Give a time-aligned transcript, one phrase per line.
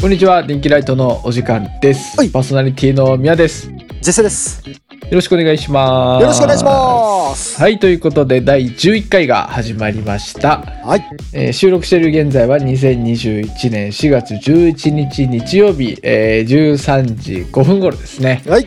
[0.00, 2.18] こんにちは、電気ライトのお時間です。
[2.18, 3.70] はいパーソナリティの宮です。
[3.70, 4.62] よジェセです。
[4.68, 4.76] よ
[5.10, 6.26] ろしくお願いします。
[6.26, 7.60] ろしくお願いします。
[7.60, 10.58] はい、ということで、第11回が始まりました。
[10.84, 11.08] はい。
[11.32, 18.42] えー収録している現在は2021年4月11日日曜日、えー13時5分頃ですね。
[18.46, 18.66] はい。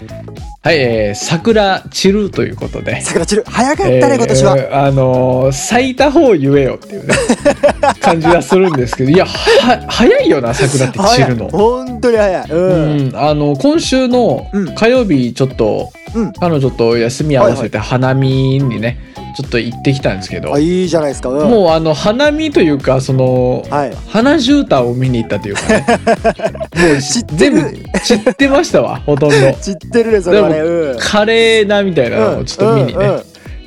[0.61, 2.99] はい、えー桜散るということで。
[2.99, 3.43] 桜散る。
[3.47, 4.57] 早かったね、今年は。
[4.57, 7.15] えーあのー咲いた方言えよっていうね
[8.01, 12.45] 感じがするんですけどいやは早いよな桜って散るの本当に早い。
[12.49, 13.07] うん。
[13.07, 18.97] うん、あの今週のうん火曜日ちょっと、うん彼女と休み合わせて花見にね
[19.35, 21.29] ちょっと行ってきたんですけど、あ、いいじゃないですか。
[21.29, 21.49] うん。
[21.49, 23.95] もうあの花見というかそのはい。
[24.07, 25.85] 花絨毯を見に行ったというかね
[26.75, 27.77] もう知全部る。
[28.03, 30.59] 散ってましたわほとんど知ってるね、それはね。
[30.59, 30.97] うん。
[30.99, 33.21] カレーなみたいなのをちょっと見にね、うん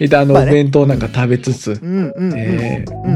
[0.04, 1.80] いたあのお弁当なんか食べつつ、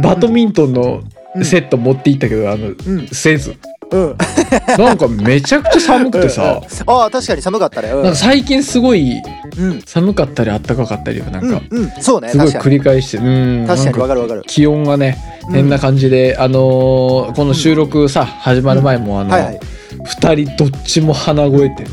[0.02, 1.02] バドミントンの
[1.34, 3.56] うんセット持って行ったけど、あのうんせず
[3.90, 4.16] うん。
[4.78, 7.88] なんかめちゃくちゃ寒くてさ、ああ、確かに寒かったね。
[7.90, 9.12] うんなんか最近すごい
[9.58, 9.82] うん。
[9.84, 11.82] 寒かったり暖かかったりなんかうん。
[11.82, 11.92] うん。
[12.00, 12.28] そうね。
[12.30, 12.48] すごい。
[12.48, 14.42] 繰り返してうん確かに、わかるわかる。
[14.46, 15.18] 気温がね
[15.52, 19.60] 変な感じで、あのーこの収録さ始まる前もあの、はいはい。
[20.04, 21.88] 二人どっちも鼻声ってね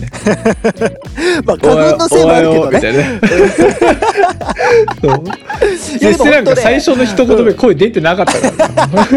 [1.46, 3.20] まあ、花粉のせいもあるけどね。
[5.02, 5.24] そう
[6.42, 9.08] んか最初の一言目声出てなかったからな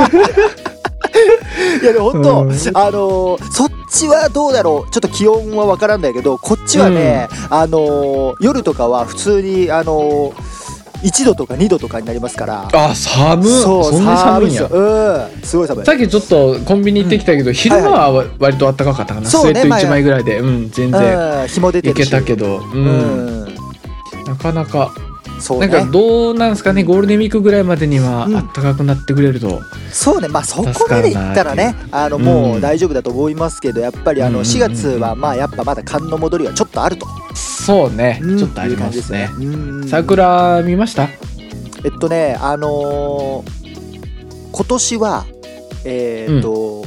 [1.83, 2.51] いやでも本当、うん。
[2.51, 4.91] あのーそっちはどうだろう。
[4.91, 10.57] ちょっと気温は分からんだけどこっちはね、あのー夜とかは普通にあのー
[11.03, 12.69] 1度とか2度とかになりますから。
[12.73, 13.47] あ寒っ。
[13.47, 14.67] そうそんなに寒いんや。
[14.67, 15.43] うん。
[15.43, 15.85] すごい寒い。
[15.85, 21.43] さっきちょっとコンビニ行ってきたけど、昼間は割と暖かかったかな、そうねスウェット1枚ぐらいで、うん、全然。
[21.43, 21.49] うん。
[21.49, 22.87] 日も出ていけたけど、うん。
[22.87, 22.91] う
[23.45, 23.55] ん、
[24.25, 24.91] なかなか
[25.39, 25.69] そうね。
[25.69, 28.33] なんかどうなんですかねゴールデンウィークぐらいまでにはうん。
[28.33, 29.61] 暖かくなってくれると、
[29.93, 30.29] そうね。
[30.29, 32.21] まあそこまでいったらねあのう。
[32.21, 34.35] んもう大丈夫だと思いますけどやっぱりあのうん。
[34.37, 38.39] うんうん4月はまあやっぱまだ寒の戻りはちょっとあると、そうね、うん。
[38.39, 39.23] ちょっとありますね。
[39.23, 39.57] いう感じですね。
[39.81, 39.89] うん。
[39.89, 41.09] 桜見ました？
[41.85, 43.67] えっとね、あのー
[44.53, 45.27] 今年は、
[45.85, 46.83] えーっと、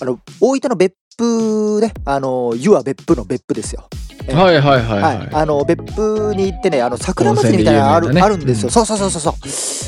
[0.00, 3.86] あの、大分の別府ね、あの、湯は別府の別府ですよ。
[4.28, 5.16] えはいはいはいははい。
[5.18, 8.20] い、あの別府に行ってねあの桜祭りみたいなのある,、ね。
[8.20, 8.72] あるんですよ、うん。
[8.72, 9.32] そうそうそうそう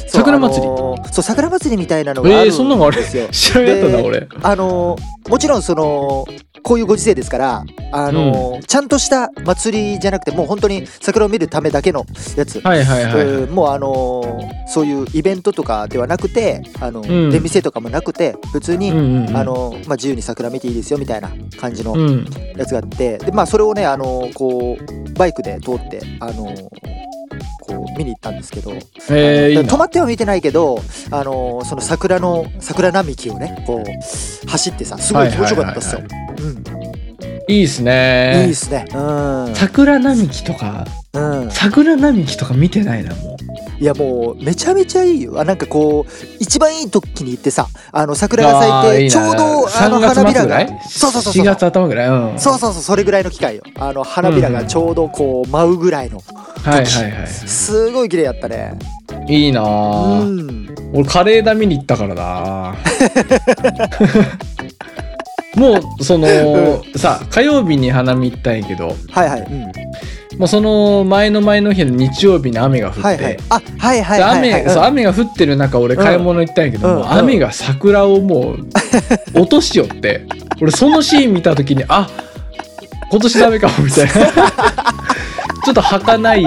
[0.08, 0.66] 桜祭り？
[0.66, 6.24] あのーそう桜祭りみたいなのがあるんえー、そんなのあれですよ、知らんやったなで俺あのーもちろんその
[6.62, 12.06] こういうご時世ですからあのーちゃんとした祭りじゃなくてもう本当に桜を見るためだけの
[12.36, 12.60] やつ。
[12.60, 17.30] はいはいはい、もうあのーそういうイベントとかではなくてあの、ん。
[17.30, 19.36] 出店とかもなくて普通に、うんうんうん。
[19.36, 22.24] あのーまあ、自由に桜見ていいですよみたいな感じのうん。
[22.56, 26.54] やつがあってで、まあ、それをね、あのーこうバイクで通って、あの
[28.00, 28.72] 見に行ったんですけど、
[29.10, 30.78] えー、止まっては見てないけど、
[31.10, 36.00] あのーその桜の桜並木をねこう走ってさすごい気持ちよかったっすよ。
[36.00, 36.80] うん。
[37.48, 38.86] いいっすいいねっすね。
[38.94, 39.54] うん。
[39.54, 41.50] 桜並木とかうん。
[41.50, 43.36] 桜並木とか見てないなも
[43.80, 45.40] いやもうめちゃめちゃいいよ。
[45.40, 50.66] あなんかこう一番いい時に行ってさあの桜が咲いてちょうどあの3月花びらが。
[50.86, 51.42] そうそうそうそう。
[51.42, 52.08] 4月頭ぐらい？
[52.08, 52.38] うん。
[52.38, 53.62] そうそうそうそれぐらいの機会よ。
[53.78, 56.18] あの花びらがちょうどこう舞うぐらいの。
[56.62, 58.78] はいはいはいすごい綺麗やったね。
[59.26, 59.68] いいなうあ、
[60.24, 60.68] ん。
[60.92, 62.74] 俺カレーだ見に行ったからな
[65.60, 68.96] もうその、さ火曜日に花見行ったんやけど。
[69.10, 73.38] はいはい、うん、もうその前の前の日の日曜日に雨が降って、はいはい。
[73.50, 74.62] あはいはいではいはい。
[74.62, 76.94] 雨そう雨が降ってる中俺買い物行ったんやけど、うん。
[77.00, 78.68] もう雨が桜をもう
[79.34, 80.24] 落としよって
[80.62, 82.08] 俺そのシーン見た時にあ
[83.10, 84.12] 今年ダメかもみたいな。
[85.62, 86.44] ちょっと儚い。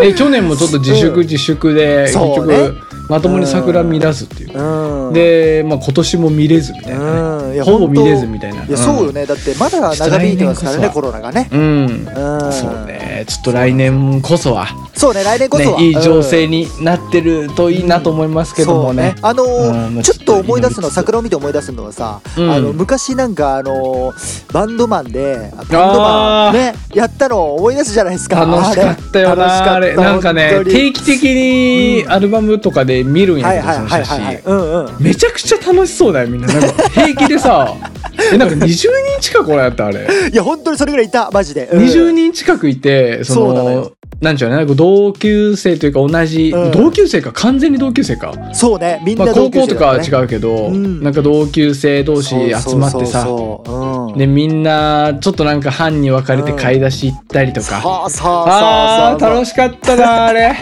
[0.00, 1.20] え去年もちょっと自粛うん。
[1.20, 5.12] 自粛で結局まともに桜見らずっていううん。
[5.12, 7.54] で、まあ、今年も見れずみたいなね、うん。
[7.54, 8.62] いやほぼ見れず本みたいな。
[8.62, 9.26] 当いやそうよね。
[9.26, 11.48] だってまだ長引いてますからねコロナがね。
[11.50, 12.52] うん、うん。
[12.52, 13.24] そうね。
[13.26, 22.50] ちょっと来年こそはそうね来年こそは、ね、いい情勢にになってるといいなと思いますけどもね,、あのーうんちょっと思い出すの桜を見て思い出すのはさ、うん。
[22.50, 28.44] あの昔なんかあのーバンドマンでバンドマンねやったの思い出すじゃないですか。
[28.44, 29.94] 楽しかったよなあれ。
[29.94, 34.96] なんかね定期的にアルバムとかで見るんやはいけど、その写真うんうん。
[35.00, 36.48] めちゃくちゃ楽しそうだよみんな。
[36.48, 37.74] なんか平気でさ
[38.32, 38.88] えなんか20人
[39.20, 41.84] 近くおらんやったあれ、いや本当にそれぐらいいたマジで、うん。
[41.84, 46.70] 20人近くいてそのなんちゅうのね同級生というか同じ、うん。
[46.72, 47.32] 同級生か？
[47.32, 49.00] 完全に同級生か、そうね。
[49.04, 51.02] みんまあ、な同級高校とかは違うけど、うん。
[51.02, 53.68] なんか同級生同士集まってさそう。
[53.68, 54.18] そうそううん。
[54.18, 58.32] でみんなちょっとなんか班に分かれて買い出し行ったりとか、そうそうそうそう。
[58.48, 60.56] あー楽しかったなあれ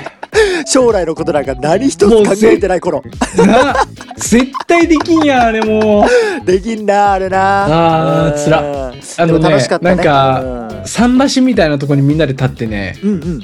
[0.66, 3.02] 将来のことなんか何一つ考えてない頃。
[3.36, 3.74] な
[4.16, 6.06] 絶対できんやんあれも
[6.42, 8.26] うできんな、あれな。
[8.26, 9.96] あーつらうんあのね楽しかったね。
[9.96, 13.40] なんか桟橋みたいなとこにみんなで立ってねうん、うんうん。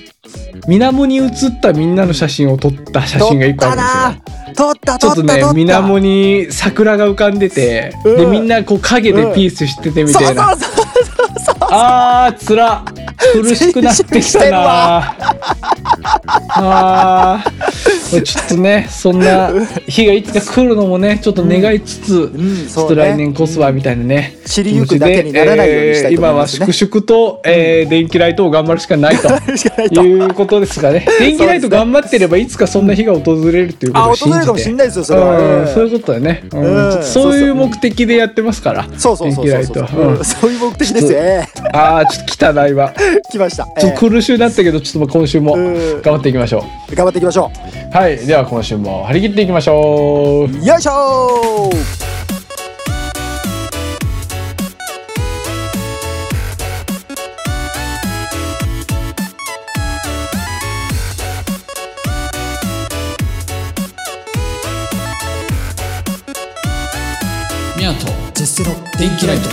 [0.68, 1.30] 水面に映っ
[1.60, 5.42] たみんなの写真を撮った写真が一個あるんですよ撮ったちょっとね。
[5.42, 10.74] 水面に桜が浮かんでて、うんでみんなこう影でピースしててみたいな、そうそう
[11.44, 12.84] そうあーつら
[13.32, 15.16] 苦しくなってきたな。
[16.54, 19.50] あー ちょっとねそんな
[19.86, 26.64] 日がいつか来るのもねちょっと願いつつ、うん、ちょっと来年こそはみたいなね知りゆくだけにならないようにしたいと思いますね。
[26.64, 29.28] えー今は粛々と、えー電気ライトを頑張るしかないと
[30.02, 31.04] いうことですが ね。
[31.18, 35.26] 電気ライト頑張ってればいつかそんな日が訪れるっていうことあ、を信じて訪れるかもしれないですよ、それうん
[35.62, 35.66] は。
[35.68, 36.42] そういうことだね、
[37.02, 39.58] そういう目的でやってますからそうそうそうそう。
[39.58, 39.96] 電気ライト。
[39.96, 40.18] うん。
[40.18, 40.24] うん。
[40.24, 41.18] そういう目的ですよ。
[41.18, 43.66] えああちょっと汚いわえ来ました。
[43.78, 46.02] ちょっと苦しゅうなったけどちょっとまあ今週もうん。
[46.02, 47.50] 頑張っていきましょ頑張っていきましょ
[47.92, 47.96] う。
[47.96, 50.66] はいでは今週も張り切っていきましょうう。
[50.66, 51.76] よいしょー
[67.76, 69.48] ミヤとジェスの電気ライト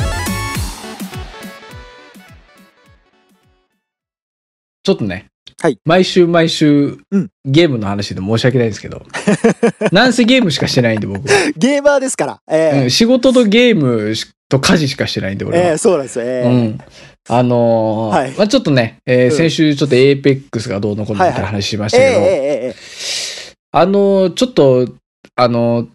[4.81, 5.28] ちょっとね、
[5.62, 5.78] はい。
[5.84, 7.30] 毎週毎週、うん。
[7.44, 9.02] ゲームの話で申し訳ないんですけど。
[9.92, 12.40] なんせゲームしかしてないんで僕は、ゲーマーですから。
[12.50, 12.84] ええ。
[12.84, 12.90] うん。
[12.90, 14.14] 仕事とゲーム
[14.48, 16.26] と家事しかしてないんで俺は、ええそうなんですよ。
[16.26, 16.48] ええ。
[16.48, 16.80] うん。
[17.28, 18.32] あのーはい。
[18.38, 19.38] まあ、ちょっとね、えーうん。
[19.38, 24.88] 先週ちょっと APEX がどうのこうのみたいな話しましええたけど、あのーちょっと、
[25.36, 25.88] あのー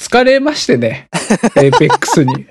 [0.00, 1.08] 疲れましてね、
[1.58, 2.46] APEX に。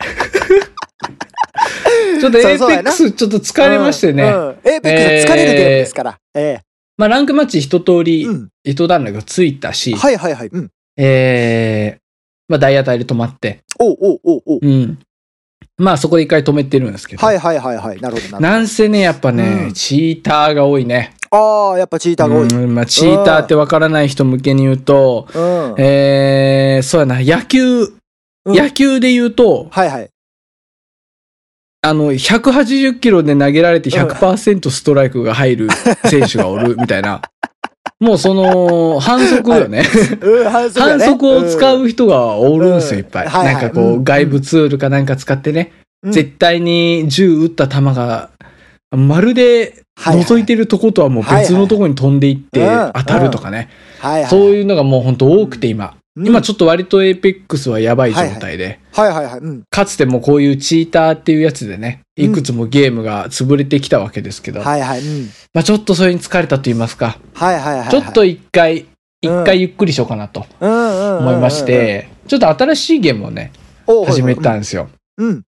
[2.22, 4.24] ちょっとそうそうやな APEX ちょっと疲れましてね。
[4.24, 6.18] エーペックス疲れるゲームですから。
[6.36, 6.60] え
[6.98, 8.50] まあランクマッチ一通えりうん。
[8.64, 10.48] 一段落がついたし、はいはいはい。
[10.52, 10.70] うん。
[10.98, 12.00] えー、
[12.48, 15.00] まあダイヤ帯で止まって、おうおうおうおううん。
[15.78, 18.02] まあそこで一回止めてるんですけど、はいはいはいはい。
[18.02, 18.40] なるほどなるほど。
[18.42, 21.14] なんせね、やっぱね、うんチーターが多いね。
[21.30, 22.48] ああ、やっぱチーターが多い。
[22.48, 25.76] うんまあ、チーターってわからない人向けに言うと、うん。
[25.78, 27.98] えー、そうやな、野球、うん
[28.48, 30.10] 野球で言うと、はいはい。
[31.88, 35.70] あの、180キロで投げられて100%ストライクが入る
[36.06, 37.22] 選手がおるみたいな。
[38.00, 39.84] もうその、反則よね。
[40.22, 40.70] うん、反
[41.00, 43.26] 則を使んう人がおるんすよ、いっぱい。
[43.26, 44.04] なんかこう、うん。
[44.04, 45.72] 外部ツールかなんか使ってね、
[46.04, 46.12] うん。
[46.12, 48.30] 絶対に銃撃った球が、
[48.92, 52.60] まるで覗いてるとことはもう別のとこに飛んでいって
[52.94, 53.70] 当たるとかね。
[54.30, 55.97] そういうのがもう本当多くて今。
[56.18, 58.80] うん今ちょっと割とエイペックスはやばい状態で。
[58.92, 59.40] はいはいはい。
[59.40, 59.64] うん。
[59.70, 65.02] かつてもこういうチーターっていうやつでね、うんいくつもゲームが潰れてきたわけですけど、はいはい。
[65.02, 65.30] うん。
[65.54, 67.90] まあちょっとそれに疲れたと言いますか、はいはいはい。
[67.90, 68.88] ちょっと一回、うん
[69.20, 73.52] 一回ゆっくりしようかなと思いまし、て、ちょっと新しいゲームをね、
[73.88, 74.90] お始めたんですよ。
[75.18, 75.44] うん。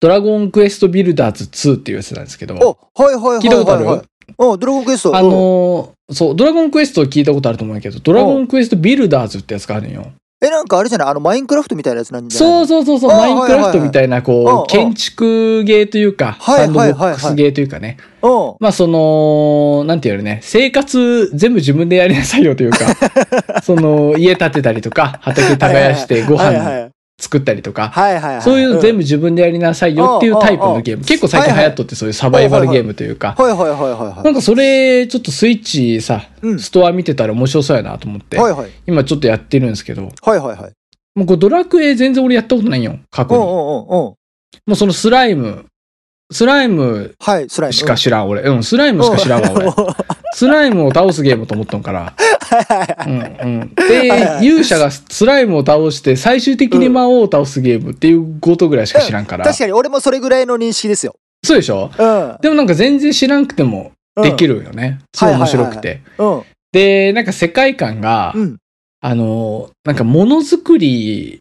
[0.00, 3.38] ドラゴンクエストビルダーズ2っていうやつなんですけど、お、はいはいはいはい。
[3.38, 3.84] 聞いたことある？
[3.84, 4.02] はい
[4.38, 5.16] お、ドラゴンクエスト。
[5.16, 10.06] あのーそう、ドラゴンクエスト聞いたことあると思うけど、ドラゴンクエストビルダーズってやつがあるんよ。
[10.40, 11.08] え、なんかあれじゃない？
[11.08, 12.66] あの、マインクラフトみたいなやつなんじゃない？
[12.66, 17.96] そうそうそうそう、あマインクラフトみたいな、うんこう、うん建築ゲーというか、はいサンドボックスゲーというかね。
[18.22, 18.30] うん。
[18.60, 22.78] まあその、なんていうのね、生活全部自分でやりなさいよというか、
[23.62, 28.42] その、家建てたりとか、畑耕してご飯作ったりとか、はいはいはい。
[28.42, 28.98] そういうの全部。
[28.98, 31.04] 部自分でやりなさいよっていうタイプのゲーム。
[31.04, 38.70] 結構最近流行っとってそういうサバイバルゲームというか、はいはいはいはいはなんかそれ、ちょっとスイッチさ、うんストア見てたら面白そうやなと思ってい。、はいはい。
[38.86, 40.72] 今ちょっとやってるんですけど、もはいはいはい。
[41.16, 43.42] うこれドラクエ全然俺やったことないよ、過去に。
[43.42, 43.88] うんうんう。
[43.88, 44.16] も
[44.68, 45.66] うそのスライム、
[46.30, 47.72] スライムはい、スライム。
[47.72, 48.42] しか知らん、俺。
[48.42, 49.66] うん、スライムしか知らんわ、俺。
[50.30, 52.14] はスライムを倒すゲームと思ったんから。
[53.06, 53.74] うんうん。
[53.74, 59.44] で、勇者がスライムを倒して、最終的に魔王を倒すゲームっていうことぐらいしか知らんから。
[59.44, 61.14] 確かに俺もそれぐらいの認識ですよ。
[61.44, 61.90] そうでしょ？
[61.96, 62.36] うん。
[62.40, 64.98] でもなんか全然知らんくてもできるよね。
[65.14, 66.00] すごい面白くて。
[66.18, 66.42] うん。
[66.72, 68.56] で、なんか世界観が、うん。
[69.00, 71.40] あの、なんかものづくり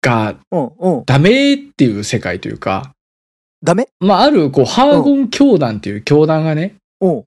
[0.00, 0.70] がうん。
[0.78, 1.04] うん。
[1.04, 2.92] ダメっていう世界というか、
[3.62, 3.86] ダメ？
[4.00, 7.24] まあ、ある、こう、ハーゴン教団っていう教団がね、うん。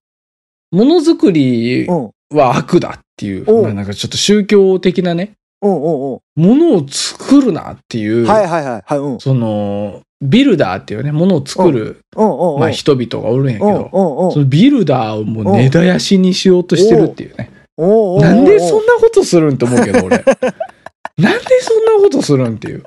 [0.76, 2.12] ものづくりうん。
[2.32, 5.34] は悪だっていう、おうまあなんかちょっと宗教的なね。
[5.62, 8.84] ものを作るなっていう、はいはいはい。
[8.86, 8.98] はい。
[8.98, 9.20] うん。
[9.20, 12.02] その、ビルダーっていうね、ものを作る。
[12.16, 17.52] まあ人々がおるんやけうんど、そのビルダーをもう根絶やしにしようとしてるっていうね。
[17.78, 20.18] なんでそんなことするんって思うけど、俺。
[21.18, 22.84] なんでそんなことするんっていう。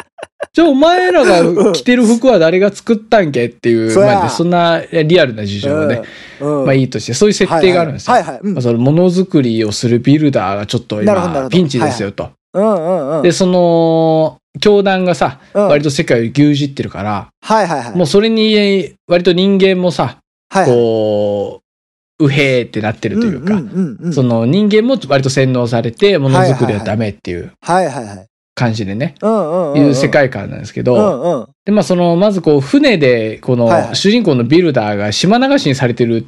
[0.58, 6.02] じゃあお前らが着てる服は誰が作ったんけっていう、そまあね、そんなリアルな事情をね、
[6.40, 6.64] うん。
[6.64, 8.14] まあいいとして、そういう設定があるんですよ。
[8.14, 8.40] はいはい。
[8.42, 12.32] まあ、そのものづくりをするビルダーがちょっと今ピンチですよと。
[12.54, 13.22] うんうんうん。
[13.22, 17.96] で、その、教団がさ、うん割と世界を牛耳ってるから、はいはいはい。
[17.96, 20.18] もうそれに、割と人間もさ、
[20.50, 21.62] はいはい、こ
[22.18, 28.26] う、うへーってなってるというか、んうんうんうんその人間も割と洗脳されて、ものづくりはダメっていうはいはいはい。
[28.58, 29.14] 感じでね。
[29.22, 31.46] いう世界観なんですけど、うんうん。
[31.64, 36.26] で、まあその、まずこう、船で、この主人公のビルダーが島流しにされてる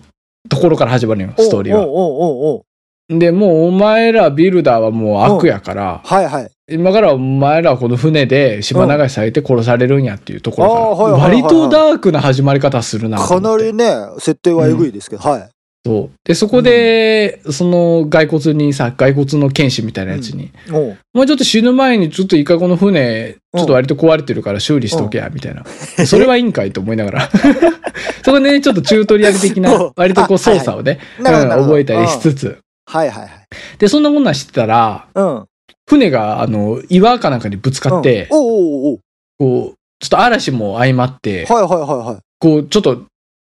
[0.49, 2.63] ところから始まるのよ、ストーリーは。
[3.09, 6.51] で、もうお前らビルダーはもう悪やから、はいはい。
[6.71, 15.49] 今からお前らはこの船で島流しされて殺されるんやっていうところから、割とダークな始まり方するなとかなりね、設定はえぐいですけど、はい。
[15.85, 16.19] そう。
[16.25, 25.65] で、そこで、その骸骨にさ、骸骨の剣士みたいなやつに、おうもうちょっと死ぬ前にちょっとイカゴの船、ちょっと割と壊れてるから修理しとけや、みたいな。
[26.07, 27.31] それはいいんかいと思いながら。
[28.23, 32.59] そこでね、ちょっとチュートリアル的 う、なん割とこう操作をね、うん覚えたりしつつ。
[32.87, 33.31] はいはいはい。
[33.79, 35.45] で、そんなこんなんしてたら、うん。
[35.89, 38.99] 船が、あの、岩かなんかにぶつかって、うんおうおうおう
[39.39, 42.17] こう、ちょっと嵐も相まって、はいはいはいはい。
[42.39, 43.03] こう、ちょっと、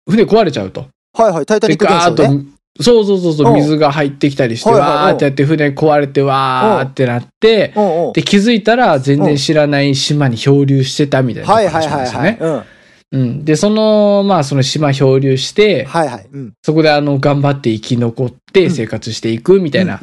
[0.09, 0.87] 船壊れちゃうと。
[1.13, 2.45] はいはい、タイタニで、ック現象ね。、
[2.81, 8.13] そうそうそうそうう、ん水が入ってきたりして、はいはいわーってやって、船壊れて、わーってなって、うんうん。
[8.13, 12.31] で、気づいたら全然知らない島に漂流してたみたいなはい話はいはいはい。
[12.31, 12.65] なんですよね。
[13.13, 13.21] うん。
[13.21, 13.45] うん。
[13.45, 16.27] で、その、まあ、その島漂流して、はいはい。
[16.33, 16.53] うん。
[16.63, 20.01] そこであの、頑張って生き残って生活していくみたいな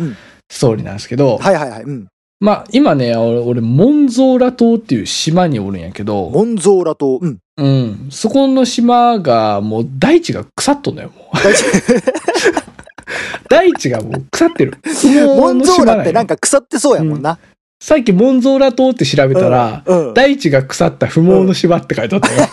[0.49, 1.83] ストーリーなんですけど、はいはいはい。
[1.83, 2.07] うん。
[2.39, 7.17] まあ、今ね、俺、俺モンゾーラ島っていう島におるんやけど、モンゾーラ島。
[7.17, 7.39] うん。
[7.57, 8.07] うん。
[8.11, 11.37] そこの島が、もう大地が腐っとんだよ、もう。
[13.49, 14.77] 大地がもう腐ってる。
[14.85, 17.39] 夫 モンゾーラってなんか、か腐ってそうやもんな。
[17.81, 20.13] さっきモンゾーラ島って調べたら、うん。
[20.13, 22.47] 大地が腐った不毛の島って書いてあったよ。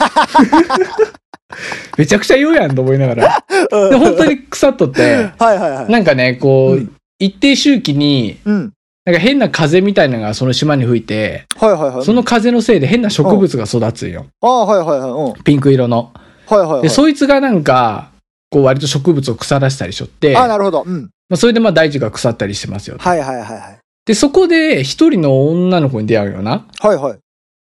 [1.99, 3.45] めちゃくちゃ言うやんと思いながら。
[3.71, 5.93] うんで、本当に腐っとって、はいはいはい。
[5.93, 8.73] なんかね、こう、うん一定周期に、うん。
[9.05, 12.05] なんか変な風みたいなのがその島に吹いて、はいはいはい。
[12.05, 14.27] その風のせいで変な植物が育つんよ。
[14.41, 15.43] ああ、はいはいはい。
[15.43, 16.13] ピンク色の。
[16.47, 16.83] はいはい。
[16.83, 18.11] で、そいつがなんか、
[18.51, 20.85] こう割と植物を腐らせたりしとって、ああ、まなるほど。
[20.87, 21.11] うん。
[21.31, 22.97] あ、それでまあ大地が腐ったりしてますよ。
[22.99, 23.79] はいはいはいはい。
[24.07, 26.67] で、そこで一人の女の子に出会うよな。
[26.81, 27.19] はいはい。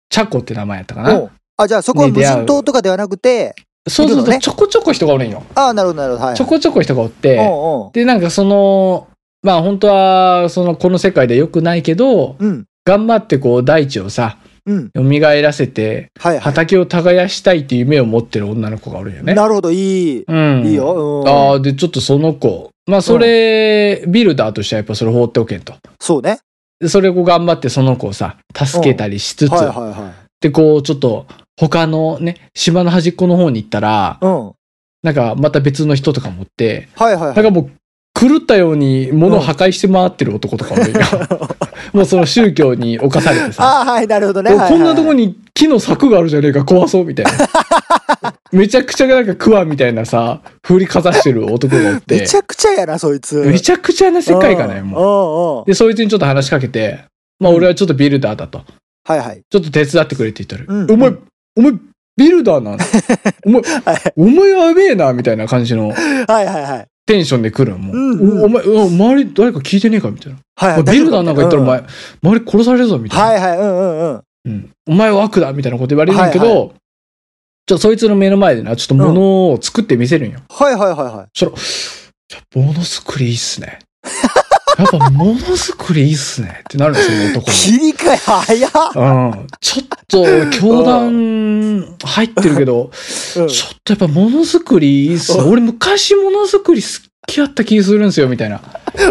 [0.09, 1.05] チャコって名前やったかう。
[1.05, 3.55] なんあ、じゃあそこは無人島とかではなくて、
[3.87, 5.43] そうそうそう、ねちょこちょこ人がおるんよ。
[5.55, 6.27] ああ、なるほどなるほど。
[6.27, 6.37] はい。
[6.37, 7.93] ちょこちょこ人がおっうんて、うん。
[7.93, 9.09] で、なんかその、
[9.45, 12.65] まあ本当は、その、この世界で良くないけど、うん。
[12.87, 14.91] 頑張ってこう大地をさ、うん。
[14.95, 19.25] 蘇らせて、はいは畑を耕したいっていう夢を持ってる女の子がおるよい。
[19.25, 19.35] ね。
[19.35, 20.25] なるほど、いい。
[20.27, 20.67] うん。
[20.67, 21.23] いいよ。
[21.23, 21.29] うん。
[21.29, 22.71] ああ、で、ちょっとその子。
[22.87, 25.75] まあ、それ、ビルダーとしてはやっぱそれ放っておけんと。
[26.01, 26.39] そうね。
[26.81, 31.27] で、それを頑張ってその子をさ、助けたりしつつ、はいはいはで、こう、ちょっと、
[31.59, 34.25] 他のね、島の端っこの方に行ったら、い。
[34.25, 34.53] うん。
[35.03, 37.37] なんか、また別の人とかもおって、はいはいはい。
[37.37, 37.71] なんかもう、
[38.15, 41.07] 狂ったように物を破壊して回ってる男とかもいるよ。
[41.93, 43.65] もうその宗教に侵されてさ。
[43.65, 44.51] ああ、はい、なるほどね。
[44.51, 47.33] こんなとこに木の柵があるじゃねえか、壊そうみたいな。
[48.53, 52.21] めちゃくちゃなんかクワみたいなさ、振りかざしてる男がおって。
[52.21, 53.37] めちゃくちゃやな、そいつ。
[53.37, 55.67] めちゃくちゃな世界観だよ、もう。
[55.67, 57.05] で、そいつにちょっと話しかけて、
[57.41, 58.63] まあうん俺はちょっとビルダーだと。
[59.07, 59.43] はいはい。
[59.51, 61.11] ちょっと手伝ってくれって言ったら、うんお前、
[61.57, 61.73] お前、
[62.17, 62.79] ビルダーなん
[63.45, 66.87] お前、はいお前やべえな、みたいな感じのはいはいはい。
[67.07, 70.39] テンションで来るのもう、うんうんおお前、お周り誰か聞いてねえかみたいな。
[70.57, 70.83] はいはい。
[70.85, 71.85] ビルダーなんか言ったらおう前、
[72.23, 73.47] 周り殺されるぞ、みたいな。
[73.47, 74.23] はいはい、うんうんうん。
[74.47, 76.85] うんお前は悪だ、みたいなこと言われるんだけど、はい
[77.67, 80.41] ちょっとそいつの目の前でな、ちょっと物を作ってみせるんよ。
[80.51, 81.27] はいはいはいはい。
[81.33, 83.79] そしたら、やっぱ物作りいいっすね。
[84.79, 86.61] やっぱ物作りいいっすね。
[86.61, 87.53] ってなるんですよ、男も。
[87.53, 88.71] 切り替え早っ。
[88.95, 92.91] うんちょっと、教団入ってるけど、
[93.37, 95.43] うんちょっとやっぱものづくりいいっすね。
[95.45, 96.89] うん俺昔ものづくり好
[97.27, 98.61] きやった気するんですよ、みたいな。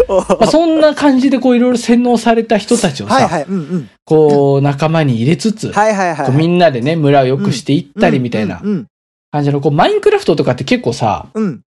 [0.08, 3.44] まあ、そんな感じでこういろいろ洗脳された人たちをさ、はいはい。
[3.48, 3.90] うんうん。
[4.04, 6.26] こう仲間に入れつつ、はいはいはい。
[6.26, 8.86] こうみんなでね、村を良くしていったりみたいなうん
[9.30, 11.44] 感じの、こうマインクラフトとかって結構さ、うん。
[11.44, 11.60] うん。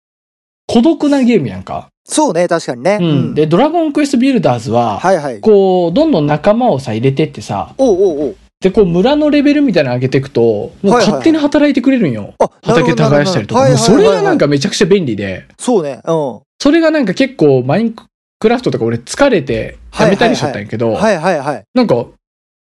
[0.68, 1.90] 孤独なゲームやんか。
[2.08, 3.00] そうね、確かにね。
[3.02, 3.34] うん。
[3.34, 5.42] で、ドラゴンクエストビルダーズは、はいはい。
[5.42, 8.36] こう、どんどん仲間をさ、入れてってさ、おうおうおう。
[8.62, 12.34] で、こう、村のレベルみたいなの上げていくと、もう勝手に働いてくれるんよ。
[12.40, 13.78] あ、畑耕したりとか。
[13.78, 16.02] それがなんかめちゃくちゃ便利で、そうね。
[16.06, 16.40] うん。
[16.60, 17.96] それがなんか結構マイン
[18.40, 21.64] クラフトとか俺疲れてやめたりしとったんやけど、はいはいはい。
[21.74, 22.06] なんか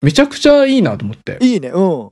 [0.02, 1.38] めちゃくちゃいいなと思って。
[1.42, 1.70] いいね。
[1.70, 2.10] うん。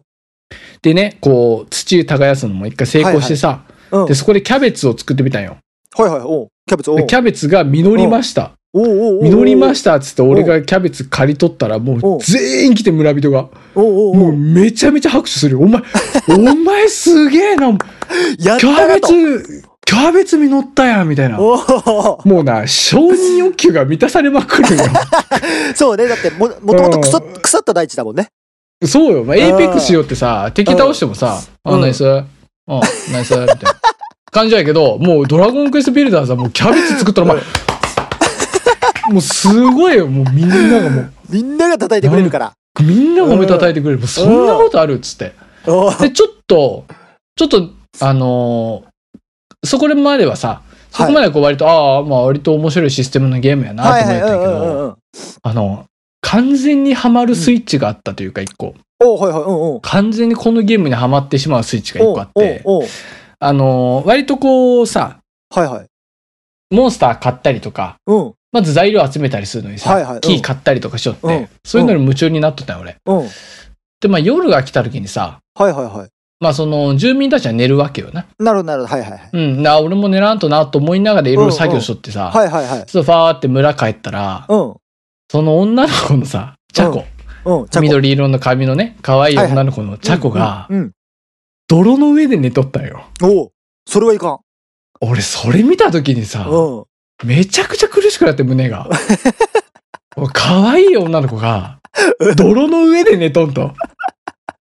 [0.82, 4.06] でね、こう土耕すのも一回成功してさ、うん。
[4.06, 5.58] で、そこでキャベツを作ってみたんよ。
[5.96, 6.22] はいはい。
[6.24, 8.54] おうキャベツ、キャベツが実りました。
[8.74, 13.50] 実りましたっつって俺がキャベツ刈り取ったらもおう全員来て村人が。
[13.76, 15.60] もうめちゃめちゃ拍手するよ。
[15.60, 15.82] お前、
[16.30, 17.78] お前すげえな。
[17.78, 19.02] キャベ。
[19.02, 21.38] ツ、キャベツ実ったやんみたいな。
[21.38, 24.84] もうな、承認欲求が満たされまくるよ。
[25.76, 26.08] そうね。
[26.08, 28.30] だっても、もともと腐った大地だもんね。
[28.86, 29.24] そうよ。
[29.24, 32.04] まあ、エイペックスしようってさ、敵倒してもさ、あ、うんナイス。
[32.06, 32.24] うん、
[33.12, 33.36] ナイス。
[33.36, 33.56] みたいな
[34.34, 37.44] 感じやけど、もうドラゴンクエストビルダーズはもうキャベツ作ったら、お前、
[39.12, 40.08] もうすごいよ。
[40.08, 42.54] もうみんながもう、みんなが叩いてくれるから。
[42.82, 44.00] みんなが褒めたたいてくれる。
[44.00, 45.34] もうそんなことあるっつって。
[46.02, 46.86] で、ちょっと、
[47.36, 47.70] ちょっと、
[48.02, 48.94] あのー
[49.66, 50.62] そこまではさ、
[50.92, 54.18] そこまではこう割と、ああ、まあ割と面白いシステムのゲームやなとはいはい。
[54.18, 54.98] 思ったけど、ん。
[55.42, 55.86] あの、
[56.22, 58.76] 完全にハマるスイッチがあったというか一個。
[59.02, 59.42] おうはいはい。
[59.44, 59.80] うんうん。
[59.82, 62.62] 完全にこのゲームにハマってしまうスイッチが一個あって、
[63.46, 65.20] あのー割とこうさ、
[65.54, 65.86] はいはい。
[66.72, 68.34] モンスター買ったりとか、うん。
[68.52, 72.98] まず材料集めたりするのにさ、はいはいうんキー買ったりとかしよって、うんそういうのに夢中になっとったよ、俺。
[73.06, 73.28] うん。
[74.00, 76.10] で、まあ夜が来た時にさ、はいはいはい。
[76.40, 78.26] まあその住民たちは寝るわけよな。
[78.40, 78.96] なるほどなるほど。
[78.96, 79.30] はいはいはい。
[79.32, 82.86] うん、な俺も寝らんとなと思いながらいろいろ作業しとってさ、はいはいはい。
[82.86, 84.76] ちょっとファーって村帰ったら、うん。
[85.32, 87.06] その女の子のさ、チャコ、
[87.46, 87.68] うん。
[87.70, 90.92] ちゃんと緑色の髪のね、可愛い女の子のチャコが、うん。
[91.68, 93.06] 泥の上で寝とったよ。
[93.22, 93.52] うんおう
[93.86, 94.40] それはいかん。
[95.02, 96.86] 俺、それ見た時にさ、う
[97.26, 97.28] ん。
[97.28, 98.90] めちゃくちゃ苦しくなって胸が。
[100.34, 101.80] 可愛い女の子が、
[102.38, 103.74] 泥の上で寝とんと。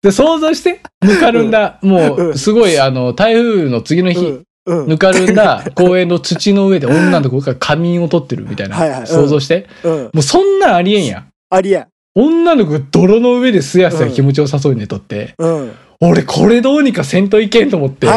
[0.02, 4.46] で、想像して、ぬかるんだ、もう、うんすごい、あの、台風の次の日、うん。
[4.66, 4.88] うん。
[4.88, 8.76] ぬかるんだ公園の土の上で女の子が仮眠を取ってるみたいな。
[8.76, 9.68] はいはいうん想像して。
[9.84, 10.04] うん。
[10.04, 11.32] もうそんなんありえんやん。
[11.50, 11.88] ありえん。
[12.16, 15.72] 女の子が泥の上ですやすや気持ちよさそうに寝とって、うん。
[16.02, 18.08] 俺これどうにかせんといけんと思って。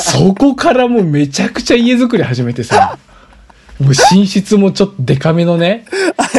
[0.00, 2.96] そこからもうめちゃくちゃ家作り始めてさ、
[3.80, 5.84] もう寝室もちょっとデカめのね、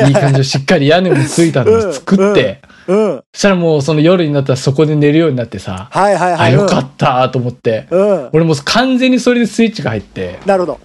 [0.08, 3.24] いい感じのしっかり屋根もついたのを作って、うん。
[3.34, 6.54] そしたらもうその夜になったらそこで寝るようになってさ、あ、はいはいはい。
[6.54, 8.30] よかったと思って、うん。
[8.32, 10.80] 俺もう完全にそれでスイッチが入って、なるほど。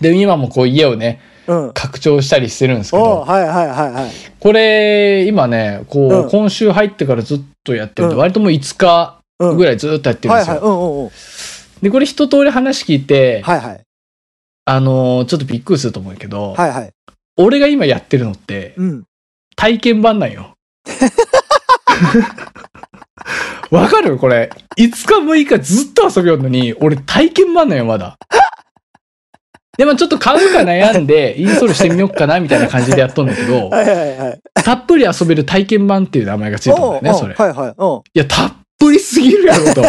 [0.00, 1.72] で、今もこう家をね、うん。
[1.74, 4.10] 拡張したりしてるんですけど、はいはいはいはい。
[4.38, 9.15] これ、今ね、こう、うん今週入ってからずっとやってるんで、うん割ともう5日うん。
[9.38, 10.54] ぐらいずっとやってるんですよ。
[10.54, 10.68] はいはい。
[10.68, 11.10] うんうんうん。
[11.82, 13.80] で、これ一通り話聞いて、はいはい。
[14.68, 16.90] あのーちょっとびっくりすると思うけど、はいはい。
[17.36, 19.04] 俺が今やってるのって、うん。
[19.56, 20.54] 体験版なんよ。
[23.70, 24.16] わかる？
[24.18, 24.50] これ。
[24.78, 24.94] 5日
[25.54, 28.16] 6日ずっと遊びよるのに、俺体験版なんよ、まだ。
[29.76, 34.40] でもちょっと買うか悩んで、 インストールしてみようかな、みたいな感じでやっとんだけど、はいはいはい。
[34.54, 37.34] たっぷり遊べる体験版っていう名前がついたんだよね、それ。
[37.34, 37.74] はいはい。
[37.76, 37.96] うん。
[37.96, 39.82] いや、たっぷりすぎるやろと。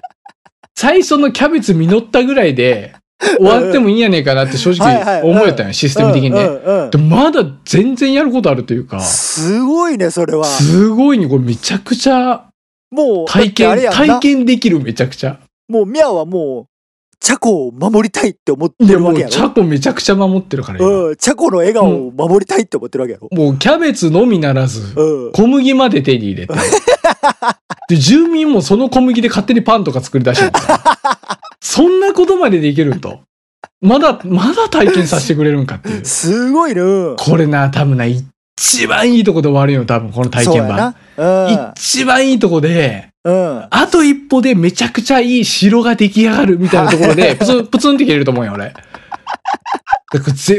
[0.76, 2.94] 最初のキャベツ実ったぐらいで、
[3.38, 6.48] 終わってもいいんやねえかなって正直思えたんよ、システム的にね。
[6.90, 10.44] でまだ全然やることあるというか、すごいね、それは。
[10.44, 12.46] すごいね、これめちゃくちゃ
[12.90, 15.40] もう、体験、体験できるめちゃくちゃ。
[15.68, 16.66] もう、ミャはもう、
[17.24, 19.32] チャコを守りたいって思ってるわけやろ？
[19.32, 23.30] チャコめちゃくちを守ってるから今うん、チャコの笑顔を守りたいって思ってるわけやろ？
[23.32, 25.32] もうキャベツのみならず、うん。
[25.32, 26.52] 小麦まで手に入れて。
[27.88, 31.38] で、住民もその小麦で勝手にパンとか作り出してるから。
[31.62, 33.20] そんなことまでできるんと。
[33.80, 36.04] まだ、まだ体験させてくれるんかっていう。
[36.04, 36.82] すごいね。
[36.82, 40.94] うんこれな、多分な、一番いいとこで終わるよ、多分、この体験版。
[41.74, 43.56] 一番いいとこで、うん。
[43.56, 43.66] うん。
[43.70, 48.74] あと一歩でめちゃくちゃいい城が出来上がるみたいなところで、 プツン、プツンって切れると思うよ、俺。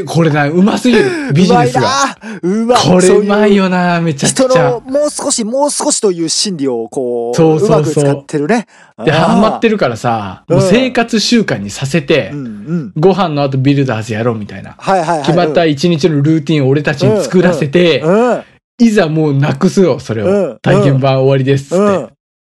[0.06, 1.32] これな、うますぎる。
[1.32, 2.18] ビジネスが。
[2.42, 2.82] うまい。
[2.82, 3.64] これうまいよ。
[3.64, 4.80] よな、めちゃく人ちゃの。
[4.80, 8.66] もう少し、もう少しという心理をこう、そうそうそうまく使ってるね。
[9.02, 12.92] で、ハマってるからさ、もう生活習慣にさせてう、んうん。
[12.96, 14.74] ご飯の後ビルダーズやろうみたいな。
[14.76, 15.26] はいはいはい。
[15.26, 18.30] 決まった一日のルーティンを俺たちに作らせて、うん。
[18.30, 18.44] うん。
[18.78, 20.54] いざもうなくすよ、それうんを。
[20.56, 21.84] 体験版終わりですって。
[21.84, 21.92] うん。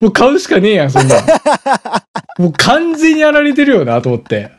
[0.02, 1.26] もう買うしかねえやん、そんなん。
[2.40, 4.52] もう完全にやられてるよな、と思って。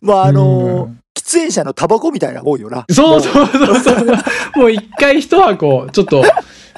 [0.00, 2.84] まああのーうん喫煙者のタバコみたいなもんよな。
[2.90, 4.06] そうそうそうそう。
[4.54, 6.22] もう一回一箱、ちょっと、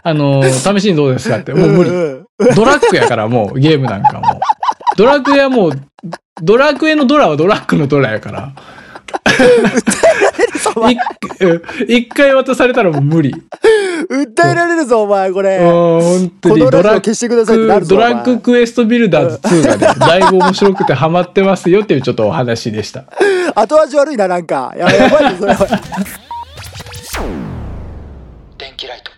[0.02, 1.52] あのー試しにどうですかって。
[1.52, 1.90] もう無理。
[1.90, 4.40] んんドラッグやからもう、ゲームなんかもう。
[4.96, 5.72] ドラクエはもう、
[6.40, 8.52] ドラクエのドラはドラッグのドラやから。
[11.88, 13.32] 一回渡されたらもう無理。
[14.10, 15.58] 訴えられるぞ、お前、これ。
[15.60, 17.94] 本当このラジオにドラッ消してくださいってなるグ、ぞ。
[17.96, 23.04] ドラッグクエストビルダーズ2がね、 だいぶ面白くてハマってますよっていうちょっとお話でした。
[23.54, 24.72] 後味悪いな、なんか。
[24.76, 25.66] ややばいね、それは。
[28.58, 29.10] 電気ライト。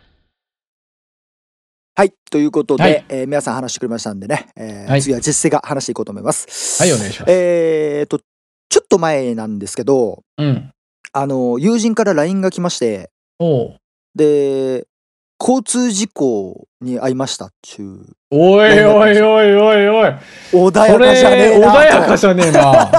[1.96, 2.12] はい。
[2.30, 6.82] ということで、はいえー皆さん話してくれましたんでね、えーはい次は実践が話していこうと思います。
[6.82, 7.32] はい、お願いします。
[7.32, 10.70] えーと、ちょっと前なんですけど、うん。
[11.12, 13.76] あの、友人から LINE が来まして、おう
[14.14, 14.86] で、
[15.40, 18.06] 交通事故に遭いましたっちゅう。
[18.30, 20.14] おいおいおいおいおい。
[20.52, 21.78] 穏やそかじゃねれ、えなと。
[21.78, 22.90] 穏やかじゃねえな。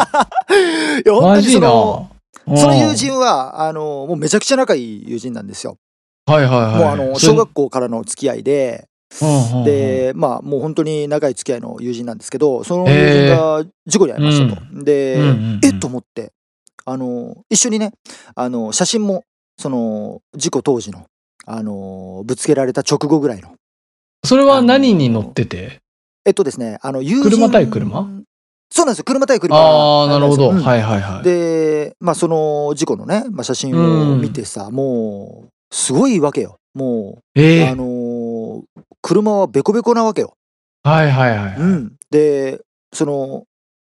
[1.22, 1.68] マジな。
[1.68, 5.78] その、友人は、あの、もうめちゃくちゃ仲いい友人なんですよ。
[6.26, 6.76] はいはいはい。
[6.76, 8.88] もうあの、小学校からの付き合いで、
[9.66, 14.84] で、まあ、もう本当に長い付き合いの友人なんですけど、その友人が事故に遭いましたと。
[14.84, 15.18] で、
[15.64, 16.32] えっと思って、
[16.86, 17.92] あの、一緒にね、
[18.36, 19.24] あの、写真も、
[19.58, 21.06] その、事故当時の、
[21.46, 23.54] あの、ぶつけられた直後ぐらいの。
[24.24, 25.80] それは何に乗ってて？
[26.26, 27.32] えっとですね、あの、友人。
[27.32, 28.08] 車対車？
[28.74, 29.56] そうなんですよ、車対車。
[29.56, 30.52] ああ、なるほど。
[30.52, 31.24] うんはいはいはい。
[31.24, 36.58] で、まあ、その事故のね、まあ、写真を見てさ、もう、すごいわけよ。
[36.74, 38.62] もう、ええあのー
[39.04, 40.36] 車はベコベコなわけよ。
[40.84, 41.56] はいはいはい。
[41.58, 41.96] うん。
[42.12, 42.62] で、
[42.94, 43.46] その、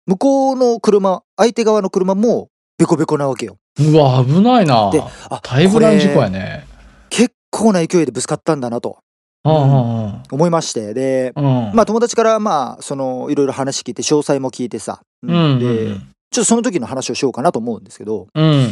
[0.06, 3.58] 向こうの車、相手側の車もベコベコなわけよ。
[3.80, 4.92] うわ、危ないな。
[4.92, 6.66] であ、タイブラン事故やね。
[7.10, 9.00] 結構な勢いでぶつかったんだなと
[9.46, 10.94] うんうん思いまして。
[10.94, 11.68] で、うん。
[11.70, 11.76] うん。
[11.76, 15.02] まあ友達からまあ、その、いろいろ話聞いて、詳細も聞いてさ。
[15.24, 15.96] うんで、
[16.32, 18.70] ちょっとその時の話をしようかなと思うんですけど、うん。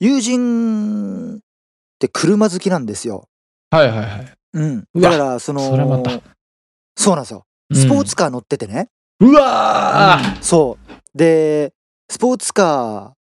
[0.00, 1.38] 友人っ
[1.98, 3.28] て車好きなんですよ。
[3.70, 4.32] はいはいはい。
[4.54, 4.84] うん。
[4.96, 6.20] だから、その、それまた
[6.96, 7.44] そうなんですよ。
[7.72, 8.88] スポーツカー乗っててね。
[9.20, 10.76] うわーそ
[11.14, 11.18] う。
[11.18, 11.72] で、
[12.10, 13.21] スポーツカー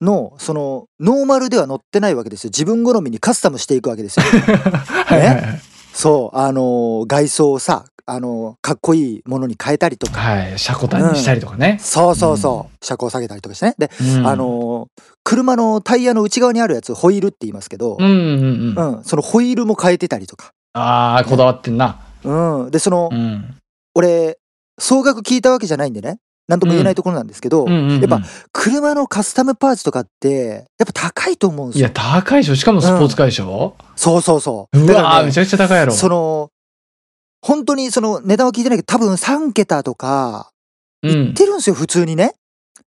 [0.00, 2.48] の、その、ノーマルでは乗ってないわけですよ。
[2.48, 4.26] 自分好みにカスタムしていくわけですよ。
[5.06, 5.60] はいはいはい。
[5.92, 6.36] そう。
[6.36, 10.20] あのー、外装をさ、あのー、かっこいいものに変えたりとか。
[10.20, 10.58] はい。
[10.58, 11.78] 車庫単にしたりとかね。
[11.80, 12.84] そうそうそう。
[12.84, 13.74] 車高下げたりとかしてね。
[13.78, 18.96] で、うんあ、のー、車のタイヤの内側にあるやつ、ホイールって言いますけどう、んうんうん。
[18.96, 20.50] うん、そのホイールも変えてたりとか。
[20.74, 22.00] ああ、こだわってんな。
[22.24, 22.70] うん。
[22.70, 23.56] で、そのう、ん。
[23.94, 24.38] 俺、
[24.78, 26.18] 総額聞いたわけじゃないんでね。
[26.46, 28.20] なんとも言えないところなんですけど、うんうんうんやっぱ
[28.52, 31.90] 車のカスタムパーツとかって、やっぱ高いと思うんですよいや、。
[31.94, 32.56] 高いでしょ？
[32.56, 33.76] しかもスポーツカーでしょ。
[33.96, 34.78] そうそうそう。
[34.78, 35.92] うわーめちゃくちゃ高いやろ。
[35.92, 36.50] その、
[37.40, 40.50] 本当にその値段は聞いてないけど、多分3桁とか、
[41.02, 41.34] うんいっ。
[41.34, 42.34] てるんですよ、普通にね。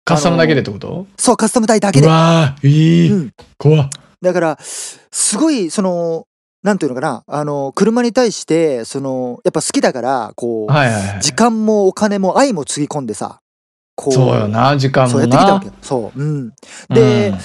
[0.05, 1.07] カスタムだけでってこと？
[1.17, 2.07] そう、カスタム代だけうで。
[2.07, 3.11] わーいい。
[3.11, 3.89] うん怖っ
[4.21, 6.25] だから、すごい、その、
[6.63, 11.21] なんていうのかな、あの、車に対して、その、やっぱ好きだから、こう、はいはいはい。
[11.21, 13.39] 時間もお金も愛もつぎ込んでさ、
[13.95, 15.21] こう、そうよな、時間そう。
[15.21, 15.73] やってきたわけよ。
[15.81, 16.19] そう。
[16.19, 16.53] うん。
[16.89, 17.39] で、うん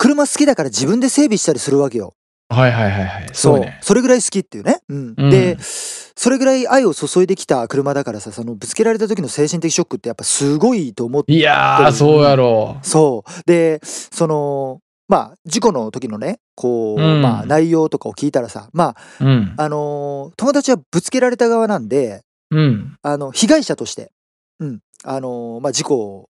[0.00, 2.14] 車好きだから自分で整備したりするわけよ。
[2.48, 3.26] はいはいはいはい。
[3.32, 3.78] そそううね。
[3.82, 4.78] それぐらい好きっていうね。
[4.88, 5.14] うん。
[5.18, 11.32] うんで、それぐらい愛を注いできた車だからさ、そのぶつけられた時の精神的ショックってやっぱすごいと思って。
[11.32, 13.42] いやー、そうやろそう。
[13.44, 19.24] で、その、まあ、事故の時のね、こう、うんまあ、内容とかを聞いたらさ、まあ、う。
[19.24, 19.54] うん。
[19.56, 22.96] あのー友達はぶつけられた側なんで、うん。
[23.02, 24.12] あの、被害者として、
[24.60, 26.28] うん、あのーまあ、事故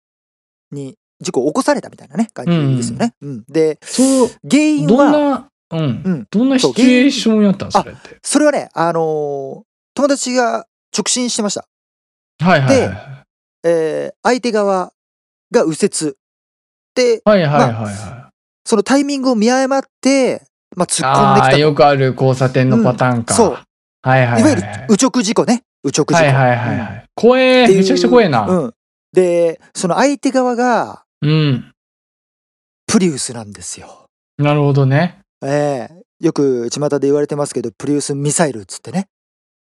[0.71, 3.13] に、事故を起こされたみたいなね、感じですよね。
[3.21, 3.43] うん。
[3.47, 6.27] で、そう、原因どんは、な、うんうん。
[6.29, 8.19] どんなシチュエーションやったんそれって。
[8.21, 9.61] それはね、あのー
[9.97, 11.65] 友達が直進してました。
[12.43, 12.97] はいはいはい。
[13.63, 14.91] えー相手側
[15.51, 16.15] が右折。
[16.95, 18.24] で、はいはいはいはい。
[18.65, 20.43] そのタイミングを見誤って、
[20.75, 21.57] まあ、突っ込んできああー、たと。
[21.59, 23.33] よくある交差点のパターンか。
[23.33, 23.57] うんそう。
[24.01, 24.41] はいはいはい。
[24.41, 25.63] いわゆる右直事故ね。
[25.83, 26.13] 右直事故。
[26.15, 27.05] はいはいはいはい。
[27.15, 28.45] 怖えめちゃくちゃ怖えな。
[28.47, 28.73] うん。
[29.13, 31.71] で、その相手側がうん。
[32.87, 34.05] プリウスなんですよ。
[34.37, 35.19] なるほどね。
[35.43, 39.07] ええよく巷で言われてますけど、プリウスミサイルっつってね。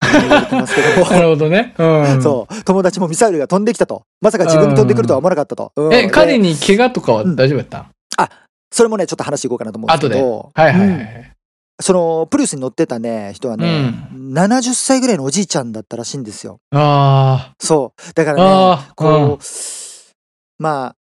[0.02, 1.74] 言われてますけどなるほどね。
[1.78, 1.84] う
[2.18, 2.22] ん。
[2.22, 2.62] そう。
[2.64, 4.02] 友達もミサイルが飛んできたと。
[4.20, 5.72] まさか自分に飛んでくるとは思わなかったと。
[5.76, 7.86] うんえ、彼でに怪我とかは大丈夫やったん？
[8.70, 10.50] それもね、ちょっと話いこうかなと思うんですけど。
[10.54, 11.06] はいはいはうんい。
[11.80, 16.58] その、プリウスに乗ってたね、人はね、70歳ぐらいのおじいちゃんだったらしいんですよ。
[16.72, 18.12] あそう。
[18.14, 18.34] だかあ。
[18.34, 18.92] らね、ああ。
[18.94, 19.44] こう、
[20.58, 20.96] まあ、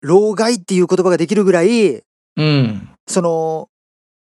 [0.00, 2.02] 老害っていう言葉ができるぐらい、
[2.36, 2.88] うん。
[3.06, 3.68] その、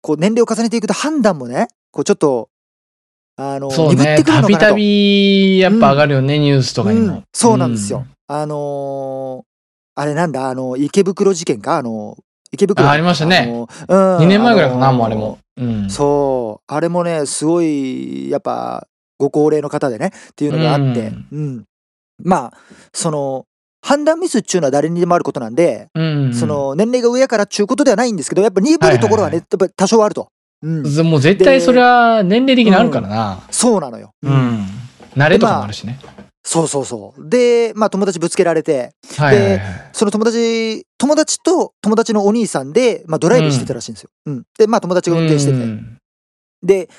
[0.01, 2.49] こう年齢を重ねていくと判断もね、こうちょっと、
[3.38, 4.73] あの、そうねたびた。
[4.73, 7.23] びやっぱ上がるよね、ニュースとかにもうん。
[7.33, 8.05] そうなんですよ。
[8.27, 9.46] あのー
[9.99, 11.77] あれなんだ、あの、池袋事件か？
[11.77, 12.15] あの、
[12.51, 12.88] 池袋？
[12.88, 13.47] あありましたね。
[13.88, 14.17] うん。
[14.17, 15.39] 2年前ぐらいかな、あのーもうあれも。
[15.57, 15.89] うん。
[15.89, 16.63] そう。
[16.71, 18.86] あれもね、すごい、やっぱ、
[19.17, 21.63] ご高齢の方でね、っていうのがあって、ううんん。
[22.23, 22.57] まあ、
[22.93, 23.45] その、
[23.81, 26.33] 判断ミスっていうのは誰にでもあることなんで、うん。
[26.36, 30.27] そ、の、年齢が上やからっちゅうことではないんですけど、やっぱ鈍るところはね、はいやっぱ多少あると。
[30.62, 31.07] うん。
[31.07, 33.39] もう絶対それは年齢的にあるからな。
[33.49, 34.12] そうなのよ。
[34.21, 34.29] う。
[34.29, 34.67] ん。
[35.15, 35.97] 慣れとかもあるしね。
[36.47, 37.29] そうそうそう。
[37.29, 39.89] で、まあ友達ぶつけられて、はいはいはい。
[39.91, 44.10] その友達、友達と友達のお兄さんで、まあドライブしてたらしいんですよ。
[44.25, 44.43] うん。
[44.57, 45.57] で、まあ友達が運転してて。
[45.57, 45.97] うん
[46.63, 46.89] で、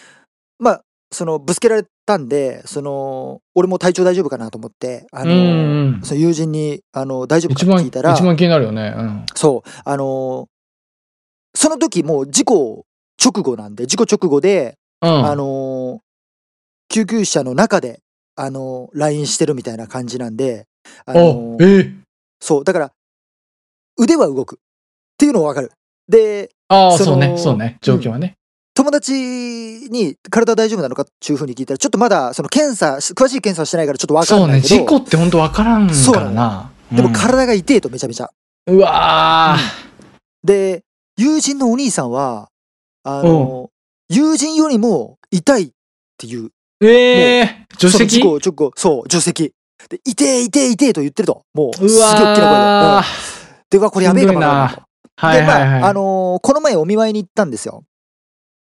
[0.60, 8.94] まあ、そのぶつけられったんで、その、俺も体調大丈夫かなと思って、あの、うんうんその友人に、あの、大丈夫かって聞いたら、一番気になるよね。
[8.96, 9.26] うん。
[9.34, 10.48] そう、あの、
[11.54, 12.86] その時もう事故
[13.22, 15.26] 直後なんで、事故直後で、うん。
[15.26, 16.00] あの、
[16.88, 18.00] 救急車の中で、
[18.40, 20.66] あの、LINE してるみたいな感じなんで、
[21.04, 21.94] ああ、のえー
[22.40, 22.92] そう、だから、
[23.98, 24.58] 腕は動くっ
[25.18, 25.72] ていうのはわかる。
[26.08, 28.36] で、ああ、そうね、そうね、状況はね。
[28.74, 36.70] 友達に体大丈夫なのかっていうふうに聞いたら、ちょっとまだその検査、詳しい検査はしてないからちょっとわかそうね、んないけど、事故って本当わからんからな。
[36.92, 38.30] でもうん体が痛えとめちゃめちゃ。
[38.68, 39.56] うわ
[40.44, 40.84] で、
[41.16, 42.50] 友人のお兄さんは、
[43.02, 43.70] あの、
[44.08, 45.70] 友人よりも痛いっ
[46.16, 46.50] ていう。
[46.86, 48.20] ーええ助手席？
[48.22, 49.52] 直後、そう、助手席。
[49.88, 51.42] で、痛え痛え痛えと言ってると。
[51.54, 52.42] もう、うすげえ大きな声で。
[52.42, 53.04] わうん
[53.70, 54.82] で、うわ、これやべえかもなと。
[55.16, 55.82] はいはいで、まはい。
[55.82, 57.84] あ、あのーこの前お見舞いに行ったんですよ。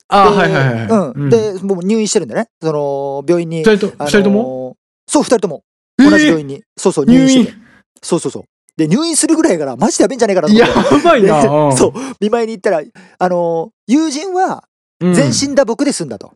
[0.09, 1.13] あではいはいはい。
[1.15, 1.31] うん。
[1.31, 2.49] で、もう入院してるんでね。
[2.63, 3.59] その、病院に。
[3.65, 4.77] 二人と、あのー二人とも？
[5.07, 5.63] そう、二人とも。
[5.99, 6.63] えー同じ病院に。
[6.77, 7.59] そうそう、入院してる。
[8.03, 8.45] そうそうそう。
[8.77, 11.09] で、入院するぐらいやから、マジでやべえんじゃねえかなと思やって。
[11.09, 11.73] ばいな。
[11.77, 12.83] そう、見舞いに行ったら、
[13.19, 14.65] あのー友人は
[15.01, 16.33] うん全身打撲で済んだと。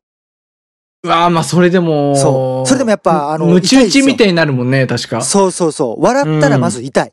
[1.05, 2.17] うわあ、まあそれでも。
[2.17, 5.23] そうそれでもやっぱあのムチ打ちみたいになるもんね、確か。
[5.23, 6.03] そうそうそう。
[6.03, 7.13] 笑ったらまず痛い。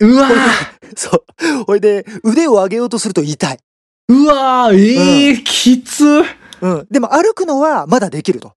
[0.00, 0.28] うわ
[0.96, 1.64] そう。
[1.66, 3.58] ほいで、腕を上げようとすると痛い。
[4.10, 6.22] ーうわーええきつ。
[6.60, 6.86] うん。
[6.90, 8.52] でも歩くのはまだできると。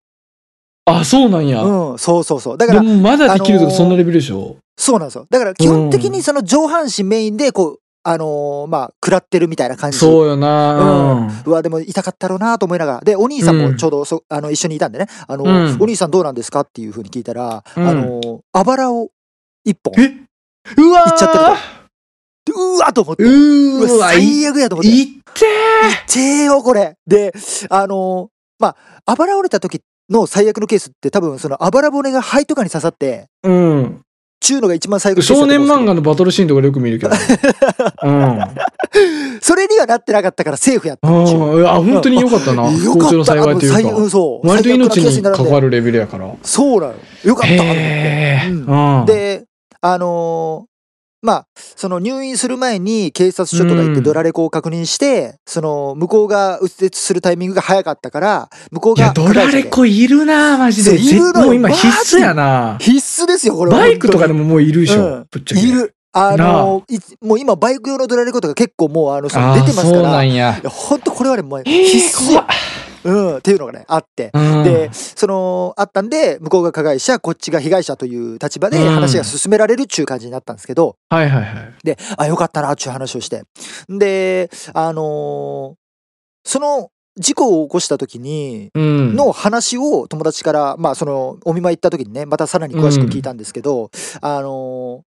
[0.85, 1.61] あ、そうなんや。
[1.63, 2.57] うん、そうそうそう。
[2.57, 4.55] だから、でもまだできるとあのーかそんなレベルでしょ？
[4.77, 5.27] そうなんですよ。
[5.29, 9.97] だから基本的にその上半身メインで、こう、あのーまあ、食らってるみたいな感じ。
[9.97, 11.13] そうよな。
[11.13, 12.99] うんうわ、でも痛かったろうなと思いながら。
[13.01, 15.07] で、お兄さんもちょうどそ、あの、一緒にいたんでね。
[15.27, 19.09] あの、うんお兄さんどうなんですかっていうふうに聞いたら、うんあの、あばらを
[19.63, 19.93] 一本。
[19.97, 20.27] え？
[20.77, 21.43] うわーいっちゃってる
[22.45, 23.23] でうわと思って。
[23.23, 24.89] ううわ最悪やと思って。
[24.89, 26.95] いっててえよ、これ。
[27.05, 27.33] で、
[27.69, 34.01] あのまあ、あばら折れた時の最悪のケースって多分、そのあばら骨が肺とかに刺さって、ーうん。
[34.41, 37.15] 中のが一番最悪のケースだ少年漫画のバトルシーンとかでよく見るけど。
[38.03, 38.39] うん。
[39.41, 42.69] それにはなってなかったからセーフやったあ本当に良かったな。
[42.69, 44.09] 不よかの幸いというか。
[44.09, 44.47] そう。
[44.47, 46.33] 割と命に関わるレベルやから。
[46.43, 46.93] そうなの。
[47.23, 47.81] よかったと思って。
[47.81, 48.49] へえ。
[48.49, 49.05] うんうん。
[49.05, 49.45] で、
[49.79, 50.70] あのー
[51.21, 60.99] まあ、その入院する前に警察署とか行ってうんドラレコを確認して、その向こうが右折するタイミングが早かったから、向こうがいや、ドラレコいるな、マジで。
[60.99, 62.77] いるのよもう今必須やな。
[62.79, 65.27] 必須ですよ、これはバイクとかでももういるでしょうん。
[65.29, 65.61] ぶっちゃけ。
[65.61, 65.95] いる。
[66.13, 66.83] あの
[67.21, 69.87] もう今バイク用のドラレコとか結構もうあのその出てますから。
[69.93, 70.59] そうないんや。
[70.61, 72.45] や、ほんとこれはね、もうえー必須や。
[73.03, 74.31] うん、っていうのがね、あって。
[74.33, 81.73] うんで、その、あったんで、向こうが加害者、こっちが被害者という立場でうん話が進められるっちゅう感じになったんですけど、はいはいはい。
[81.83, 83.43] で、あ、よかったな、っちゅう話をして。
[83.89, 85.75] で、あのー
[86.43, 89.15] その事故を起こした時に、うん。
[89.15, 95.01] の話を友達から、まあ、その、お見舞い行った時にね、またさらに詳しく聞いたんですけど、あのー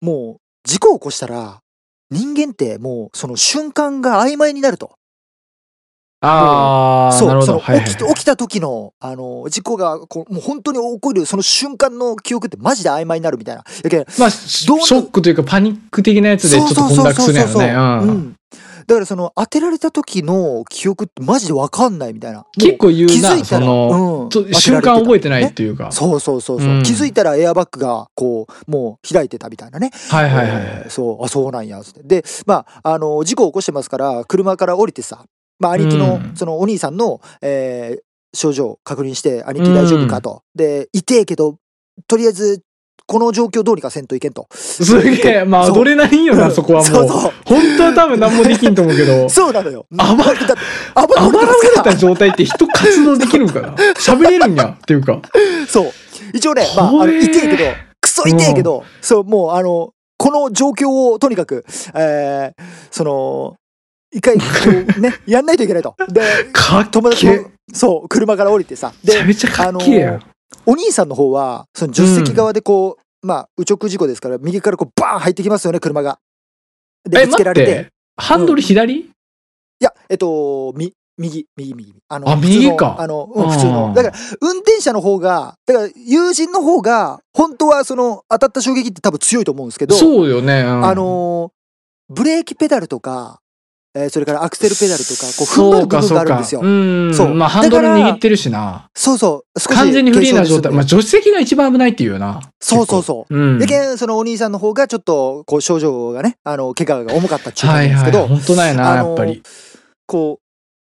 [0.00, 1.60] もう、事故を起こしたら、
[2.10, 4.97] 人間ってもう、その瞬間が曖昧になると。
[6.20, 7.42] ああ、そう。
[7.42, 13.64] そのはいはい起き起きた時の、あの、事故がこう、もう本当に起こる、その瞬間の記憶ってマジで曖昧になるみたいな。
[13.84, 18.06] やけんまあ、ショックというかパニック的なやつでちょっと混濁するんやろね。
[18.06, 18.36] ううんん。
[18.88, 22.46] だからその当てられた時の記憶ってマジでわかんないみたいな。
[22.58, 25.92] 結構言うな、気づいたら、うんと瞬間覚えてないっていうか。
[25.92, 29.90] そうそうそうそう、うん気づいたらエアバッグがこうもう開いてたみたいなね。
[30.10, 32.02] はいはいはいえーそうあそうなんやつって。
[32.02, 35.22] でまああの事故を起こしてますから車から降りてさ、
[35.58, 38.02] まあ兄貴の、うんそのお兄さんの、えー
[38.34, 40.42] 症状を確認して兄貴大丈夫かと。
[40.54, 41.56] で痛えけど
[42.06, 42.62] とりあえず
[43.06, 44.46] この状況どうにかせんといけんと。
[44.52, 46.84] すげえ、まあ、アドレナリンよな、うんそこはもう。
[46.84, 49.86] そうそう本当は多分何もできんと思うけど、 そうなのよ。
[49.96, 50.54] あばだ
[50.94, 55.22] あばあばら折れたた状態って人活動できるんかな喋れるんやっていうか。
[55.66, 55.92] そう。
[56.34, 57.64] 一応ね、まあ、あの、怖え痛いけど、
[58.02, 63.56] クソ痛いけど、そう、もう、あの、この状況をとにかく、えー、その、
[64.10, 64.44] 一回、こ
[64.96, 65.94] うね、やんないといけないと。
[66.08, 68.92] で、かっ友達けも、そう、車から降りてさ。
[69.04, 70.22] で、めちゃめちゃかっけえやん。
[70.64, 76.18] お兄さんの方は、その助手席側でこう、まあ、右直事故ですから、右からこう、バーン入ってきますよね、車が。
[77.04, 77.66] で、え、ぶつけられ。
[77.66, 77.88] てて。
[78.16, 78.98] ハンドル左？
[79.00, 79.10] い
[79.80, 81.94] や、えっと、み、右、右、右。
[82.08, 83.88] あの、あ普通の右かあの、うん、普通うの。
[83.90, 90.62] んだから、運転者の方が、だから、友人の方が、本当はその、当たった衝撃って多分強いと思うんですけど、そうよね。
[90.62, 91.58] うんあのー
[92.10, 93.38] ブレーキペダルとか、
[93.98, 96.60] えーそれからアクセルペダルとか、こう、踏ん張る部分があるんですよ。
[96.60, 97.14] そううん。
[97.14, 98.88] そうまあ、ハンドル握ってるしな。
[98.94, 100.72] そう少し完全にフリーな状態。
[100.72, 102.40] まあ、助手席が一番危ないっていうよな。
[102.60, 103.34] そうそうそう。
[103.34, 103.38] う。
[103.38, 103.58] うん。
[103.58, 109.42] でけん、そのお兄さんの方がちょっと、こう、症状がね、あの、怪我が重かったっていうなんですけど、本当だよな、あのやっぱり。
[110.06, 110.48] こう、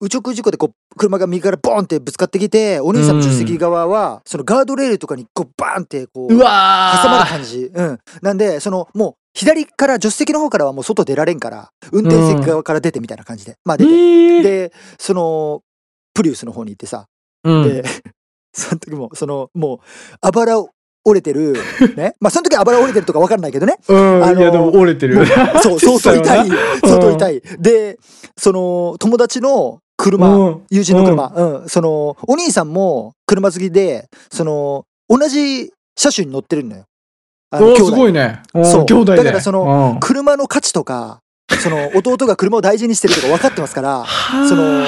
[0.04, 7.70] 右直事故でこう車が右からボーンってぶつかってきてお兄さんの助手席側はそのガードレールとかにこうバーンってこうう挟わまるー感じ。
[7.72, 7.98] うん。
[8.22, 13.56] なんで、その、もう、左から、助手席の方からはもう外出られんから、運転席側から出てみたいな感じで。
[13.64, 13.90] まあ出て。
[13.90, 15.62] えーで、その、
[16.12, 17.06] プリウスの方に行ってさ、
[17.44, 17.84] うんで、
[18.52, 19.78] その時も、その、もう、
[20.20, 21.54] あばら折れてる、
[21.96, 22.14] ね。
[22.20, 23.76] まあその時あばら折れてるとか分かんないけどね。
[23.88, 25.30] うん、あのいやでも折れてるよね。
[25.62, 26.50] そう、 相当痛い。
[26.82, 27.14] 相当い。
[27.14, 27.42] 痛い。
[27.58, 27.98] で、
[28.36, 36.84] その、友達の車、うん友人の車、うん、その、お兄さんも車好きで、その、同じ車種に乗ってるのよ。
[37.58, 38.42] すごいね。
[38.54, 39.16] うんそう兄弟で。
[39.18, 41.20] だからそのうん、車の価値とか、
[41.60, 44.04] その、弟が車を大事にしてるとか分かってますから、
[44.48, 44.84] その、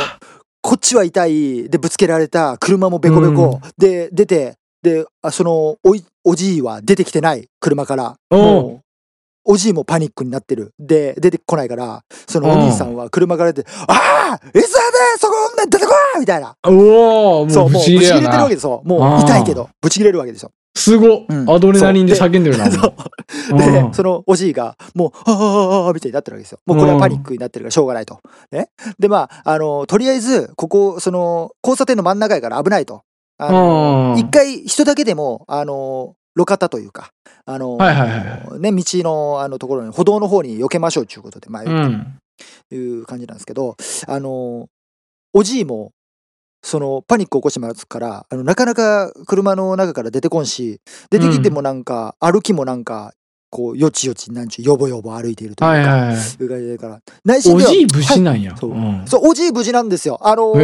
[0.62, 8.16] こっちは痛い、で、ぶつけられた、車もベコベコ、で、出て、で、あその、おい、おじいは出てきてない、車から。
[8.30, 8.80] おうもう、
[9.48, 10.72] おじいもパニックになってる。
[10.78, 14.64] で、出てこないから、そのお兄さんは車から出て、ああいつだで
[15.18, 16.56] そこ女出てこいみたいな。
[16.64, 18.54] おおそう、もうぶち切れてるわけ。
[18.54, 18.82] ですよ。
[18.84, 20.50] もう、痛いけど、ぶち切れるわけですよ。
[20.76, 22.68] すごっうんアドレナリンで叫んでるな。
[22.68, 26.60] でう、んそのおじいが、もう、ああ、みたいになってるわけですよ。
[26.66, 28.20] もうこれはパニックになってるからしょうがないと。
[28.52, 28.68] ね。
[28.98, 33.02] で、まあ、あの、とりあえず、ここ、その、交差点の真ん中やから危ないと。
[33.38, 37.10] あのうん一回、人だけでも、あの、路肩というか、
[37.46, 37.78] あの、
[38.58, 42.18] ね、道の、あの、ところに、歩道の方に避けましょうということで、まあ、うん。
[42.70, 44.66] いう感じなんですけど、あの、
[45.32, 45.92] おじいも、
[46.62, 53.12] そのパニックを起こしてますから、あのなかなか車の中から出てこんし、出てきてもなんか、歩きもなんか、
[53.48, 56.16] こう、よちよち、なんちゅう、よぼよぼ歩いているというか、はいはいはい。
[56.16, 58.56] いう感じだから、内心では、おじい無事なんや。
[58.56, 60.18] そううんそう、おじい無事なんですよ。
[60.20, 60.58] あの、そ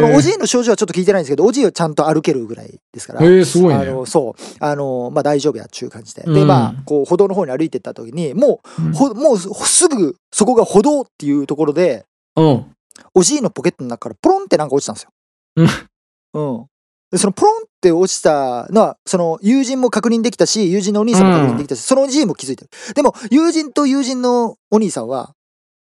[0.00, 3.44] のおじいの症状はちょっと聞いてないんですけど、おじいはちゃんと歩けるぐらいですから。
[3.44, 3.80] すごいね。
[3.82, 12.66] あのそうあのまあ大丈夫やっちゅう感じで、でうんまあこう歩道の方に歩いてった時にもうんうほもうすぐそこが歩道っていうところでうん。
[13.12, 15.10] おじいのポケットの中からポロンってなんか落ちたんですよ。
[15.56, 16.66] うん。
[17.10, 22.70] でそのポロンって落ちたのはその友人も確認できたし友人のお兄さんも確認できたし、そのおじいも気づいてる。
[22.94, 25.32] でも友人と友人のお兄さんは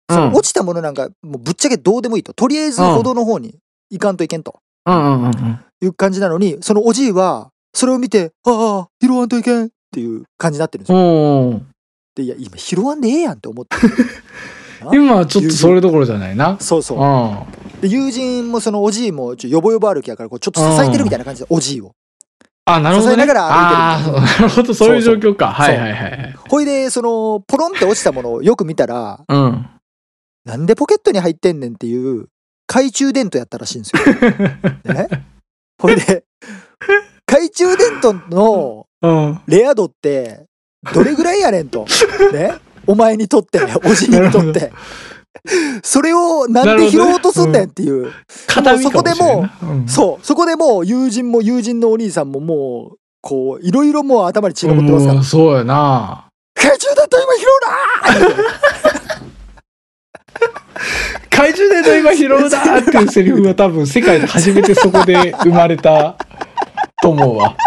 [0.10, 3.56] そのうん落ちたものなんかもうぶっちゃけどうでもいいととりあえず歩道の方に
[3.90, 5.60] 行かんといけんとうんうんうんうん。
[5.82, 10.98] いう感じなのにそのおじいはそれを見て「ああ拾わんといけん」っていう感じになってるんですよ。
[10.98, 11.62] おー
[12.16, 13.76] でいや今拾わんでええやんって思って
[14.91, 16.58] 今はちょっとそれどころじゃないな。
[16.60, 17.82] そうそううん。
[17.82, 21.93] で友人もそのおじいもちょよぼよぼ歩きやからこうちょっと支えてるみたいな感じでおじいを。
[22.65, 23.15] あ、なるほど、ね。
[23.15, 25.52] 支えながらあ歩いてるなるほど、そういう状況か。
[25.52, 26.36] はいはいはい。
[26.50, 29.69] ほいでそのポロンって落ちたものをよく見たらうん。
[30.46, 32.28] なんでポケットに入ってんねんっていう
[32.67, 34.04] 懐中電灯やったらしいんですよ。
[34.93, 35.08] ね、
[35.82, 36.24] ほいで
[37.28, 39.41] 懐中電灯のうん。
[39.48, 40.46] レア度って
[40.93, 41.86] どれぐらいやねんと。
[42.32, 42.54] ね
[42.88, 44.72] お前にとっておじいにとって。
[45.84, 48.12] それをなんで拾おうとすんねんっていう。
[48.48, 55.26] 片身かもしれんなうんそう、そこでもう友人も友人のお兄さんももう、こう、いろいろもう頭に血が残ってますからうん。
[55.26, 56.28] そうやな。
[56.56, 57.48] 懐中電灯今拾う
[58.24, 58.30] な
[61.30, 66.15] 怪獣で今拾うだーっていうセリフは多分世界で初めてそこで生まれた
[67.02, 67.56] と思うわ。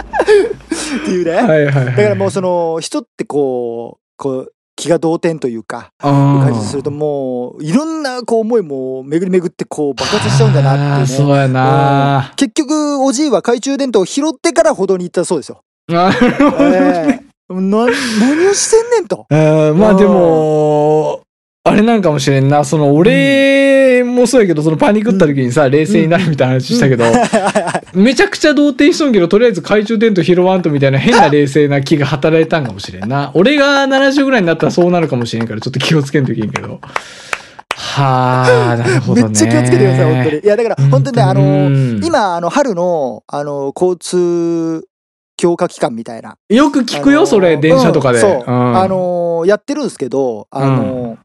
[1.02, 1.32] っていうね。
[1.32, 1.86] はいはいはい。
[1.86, 11.26] だからもうその、人ってこう、こう、気が動転というか、あいうー感じするともう、いろんなこう思いも巡り巡ってこう爆発しちゃうんだなっていうね。
[11.26, 12.32] そうやな。
[12.36, 15.62] 結局、おじいは懐中電灯を拾ってから歩道に行ったそうですよ。
[15.88, 16.50] なる
[17.48, 17.84] ほど何
[18.48, 19.26] をしてんねんと。
[19.30, 21.20] えーまあでも、
[21.68, 22.64] あれなんかもしれんな。
[22.64, 27.04] その、俺もそうやけど、そのパニックった時にさ、冷静になるみたいな話したけど、
[27.92, 33.32] めちゃくちゃ動転しとんけど、とりあえず懐中電灯拾わんとみたいな変な冷静な気が働いたんかもしれんな。
[33.34, 36.78] 俺が70ぐらいになったらそうなるかもしれんから、ちょっと気をつけんといけんけど。
[37.74, 39.28] はあ、なるほどね。
[39.28, 40.38] めっちゃ気をつけてください、本当に。
[40.38, 44.86] いや、だから、本当にね、あの、うん今、あの、春の、あの、交通
[45.36, 46.36] 強化期間みたいな。
[46.48, 48.20] よく聞くよ、それ、電車とかで。
[48.20, 48.50] うんそう。
[48.50, 51.18] んあ、の、やってるんですけど、あの、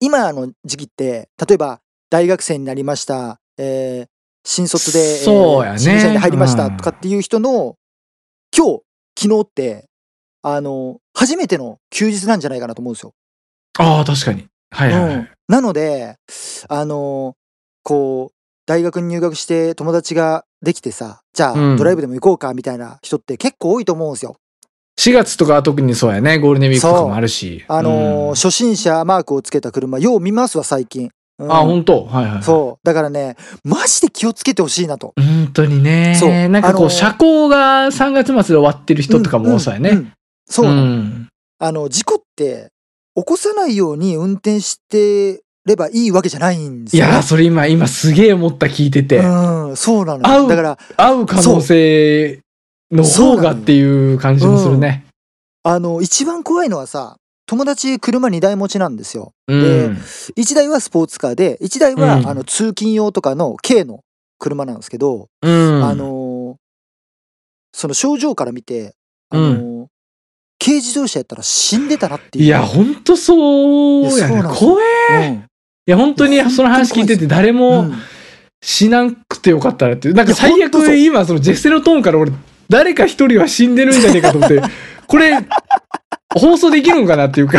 [0.00, 1.80] 今の時期って、例えば、
[2.10, 4.08] 大学生になりました、えー
[4.48, 7.74] 新卒で、え新入社員で入りましたうんとかっていう人の、
[8.56, 8.82] 今日、
[9.18, 9.86] 昨日って、
[10.42, 13.12] あの、初めての休日なんじゃないかなと思うんですよ。
[13.78, 14.46] ああ、確かに。
[14.70, 16.16] はいはいなので、
[16.68, 17.34] あの
[17.82, 18.34] こう、
[18.66, 24.36] 大学に入学して友達ができてさ、じゃあうんドライブでも行こうかみたいな人って結構多いと思うんですよ。
[24.98, 26.38] 4月とかは特にそうやね。
[26.38, 27.64] ゴールデンウィークとかもあるし。
[27.68, 31.10] あのうん初心者マークをつけた車、よう見ますわ、最近。
[31.38, 32.06] うんあ、本当？
[32.06, 32.42] はいはい。
[32.42, 32.86] そう。
[32.86, 35.12] だからね、マジで気をつけてほしいなと。
[35.16, 36.16] 本当にね。
[36.18, 39.90] そうなんかこう、あのー車高が3月末で終わってる人とかもそうやね。
[39.90, 40.12] んん
[40.48, 41.28] そうなの、ん。
[41.58, 42.70] あの、事故って
[43.14, 47.12] 起こさないように運転してればいいわけじゃないんですいよ、ね。
[47.12, 50.48] やーそれ今今すげえ思った聞いてて、うん、そうなの合うよ。
[50.48, 52.40] だから、会う可能性
[52.90, 55.06] の方がっていう感じもするね。
[55.62, 57.16] あの、一番怖いのはさ、
[57.46, 59.32] 友達車2台持ちなんですよ。
[59.46, 59.62] うん。
[59.62, 59.88] で
[60.36, 64.00] 1台はスポーツカーで、1台は、うんあの通勤用とかの軽の
[64.38, 65.84] 車なんですけど、うん。
[65.84, 66.56] あのー
[67.78, 68.94] その症状から見て、
[69.28, 69.88] あの
[70.58, 72.44] 軽自動車やったら死んでたなっていう。
[72.44, 74.42] いや、ほんとそうやね。
[74.44, 74.80] 怖
[75.10, 75.28] え。
[75.28, 75.42] うん、い
[75.84, 77.94] や、本当にその話聞いてて誰うもん
[78.62, 80.14] 死なくてよかったなっていう。
[80.14, 82.32] なんか最悪今そのジェステロトーンから俺
[82.68, 84.62] 誰か一人は死んでるんじゃねえかと思って、
[85.06, 85.38] これ
[86.34, 87.58] 放送できるんかなっていうか、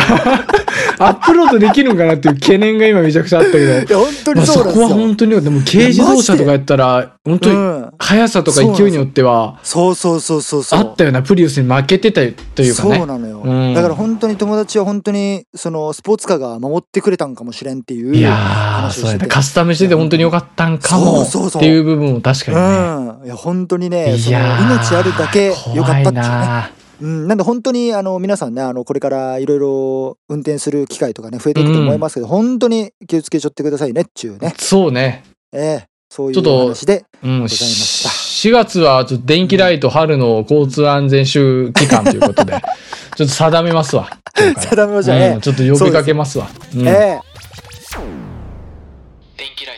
[0.98, 3.64] アップロードできるんかなっていう懸念が今めちゃくちゃあったけど。
[3.64, 5.06] いや、本当まあ、そこはにそうなんですよ。
[5.06, 10.80] 本当に、でも軽自動車とかやったら、本当にうん、速さとか勢いによっては、そうそうそうそうそう。
[10.80, 12.20] あったようなプリウスに負けてた
[12.54, 13.06] というかそうね。
[13.06, 19.26] なのよ、うんだから本当に友達は本当にそのスポーツカーが守ってくれたんかもしれんっていういやそうやね。
[19.26, 22.62] カスタムしてて本当によかったんかもっていう部分も確かにね。
[22.62, 26.70] うんいや本当にね命あるだけよかったっていうねな
[27.00, 35.22] うん、なんで本当にあの皆さんねあのこれからいろいろ運転する機会とかね増えていくと思いますけど、本当に気をつけちゃってくださいねっちゅうね、そうね。
[35.52, 38.08] ええそういうちょっと話でうん、ございました。
[38.48, 42.52] 4月はちょっと電気ライト春の交通安全週期間ということで、
[43.16, 44.08] ちょっと定めますわ。
[44.34, 45.18] 定めましょう。
[45.18, 46.48] ねうん、ちょっと呼びかけますわ。
[46.74, 46.86] うん。
[46.86, 47.20] ええ。
[49.36, 49.77] 電気ライ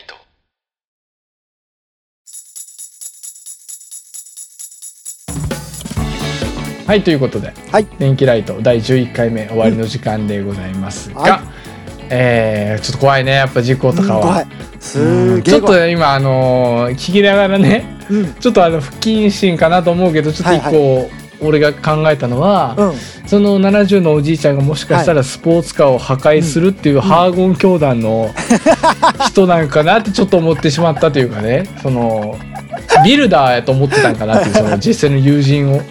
[6.87, 7.87] はい、ということで、はい。
[7.99, 11.41] 電気ライト第11回目終わりの時間でございますが、はい。
[12.09, 14.45] えーちょっと怖いね、やっぱ事故とかは。
[14.79, 15.43] すうん。
[15.43, 18.33] ちょっと今、あのー聞きながらね、うん。
[18.33, 21.09] ちょっとあの不謹慎かなと思うけど、ちょっと一個、
[21.41, 22.93] 俺が考えたのは、うん。
[23.27, 28.29] その70のおじいちゃんがもしかしたらスポーツカーを破壊するっていうハーゴン教団の
[29.29, 32.37] 人なんかなってちょっと思ってしまったというかねその
[33.05, 35.81] ビルダーやと思ってたんかなっていうその 実際の友人を。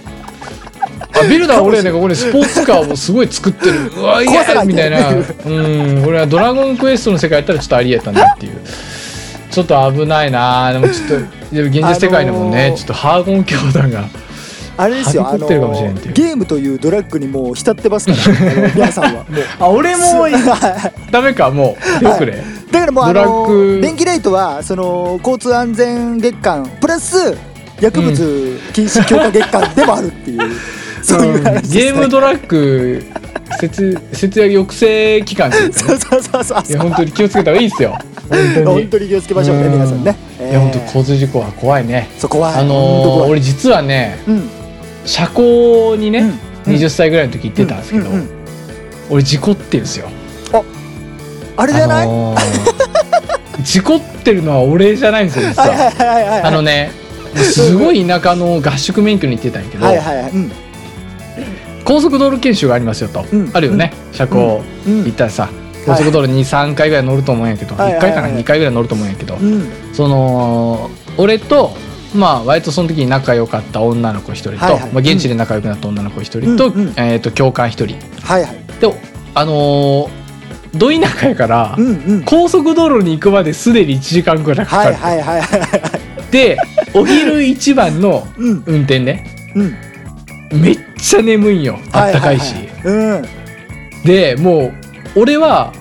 [1.01, 3.91] あビルダーは俺ねここでスポーツカーをすごい作ってる。
[3.97, 5.11] うわいやみたいな。
[5.11, 8.61] うん俺はドラゴンクエストの世界やったらちょっとありえたなっていう。
[9.51, 10.73] ちょっと危ないな。
[10.73, 11.15] でもちょっと
[11.55, 14.05] でも現実世界でもね、あのーちょっとハーゴン教団が
[14.77, 19.27] あれですよあのゲームというドラッグにもう浸ってますから 皆さんは。
[19.59, 20.27] あ俺も
[21.11, 22.05] ダメかもう。
[22.05, 27.37] よくね、だからもうあの電気ライトはその交通安全月間プラス
[27.81, 30.41] 薬物禁止強化月間でもあるっていう、
[31.11, 33.03] そういう話です、ね、ゲームドラッグ
[33.59, 35.57] 節 節約抑制期間ね。
[35.73, 36.63] そうそうそうそう。
[36.69, 37.99] いや本当に気をつけた方がいいですよ。
[38.65, 39.09] 本当に。
[39.09, 39.73] 気をつけましょうねうん。
[39.73, 42.09] 皆さんね、いや本当交通事故は怖いね。
[42.19, 42.55] そう怖い。
[42.55, 44.49] あのー俺実はねうん。
[45.05, 46.31] 車高にね、
[46.67, 46.75] うん。
[46.75, 48.29] 20歳ぐらいの時行ってたんですけど、うんうんうん。
[49.11, 50.09] 俺事故ってんですよ。
[51.57, 52.41] あれじゃない、あのー
[53.63, 56.41] 事故ってるのは俺じゃないんですよ実は。
[56.45, 56.91] あのね
[57.37, 60.31] すごい田舎の合宿免許に行ってたんやけど、はいはいはい。
[60.33, 60.53] うん
[61.91, 63.51] 高速道路研修がありますよと、うん。
[63.53, 63.93] あるよね。
[64.13, 64.63] 車高。
[64.87, 65.05] うん。
[65.07, 65.49] 行ったらさ
[65.85, 68.43] 高速道路23回ぐらい乗ると思うんやけど、はい1回かなはいはい。
[68.43, 69.69] 2回ぐらい乗ると思うんやけど、うん。
[69.93, 71.73] その俺と
[72.15, 76.67] まあ割とその時に仲良かった女の子一人と、まあ、現地で仲良くなった女の子一人と,、
[76.97, 77.97] えー、と教官一人。
[78.23, 78.57] はいはい。
[78.81, 78.95] で
[79.35, 80.21] あのー
[80.73, 81.77] ど田舎やから、
[82.27, 84.97] 高速道路に行くまですでに1時間ぐらいかかる、
[86.31, 86.57] で
[86.95, 88.63] お昼一番のうん。
[88.67, 89.53] 運転ね。
[89.57, 89.90] うん
[90.53, 93.23] めっちゃ眠いんよあったかいし、うん。
[94.05, 94.73] でも
[95.17, 95.73] う俺は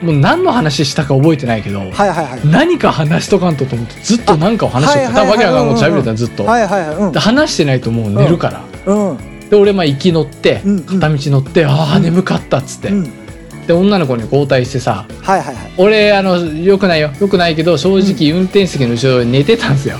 [0.00, 2.46] もう何の話したか覚えてないけど、はいはいはい。
[2.46, 5.22] 何か話しとかんとと思ってずっと何かを話してた。
[5.22, 5.36] あはいはいはい。
[5.36, 6.96] わけわかんもう喋れたのずっと、はいはいはい。
[6.96, 7.12] うん。
[7.12, 9.48] で話してないともう寝るから、うん。
[9.48, 12.02] で俺まあ行き乗って片道乗って、ああうん。
[12.02, 13.66] 眠かったっつって、うん。
[13.66, 15.72] で女の子に交代してさはいはいはい。
[15.78, 17.10] 俺あのよくないよ。
[17.20, 19.96] よくないけど正直運転席の後ろで寝てたんですよ、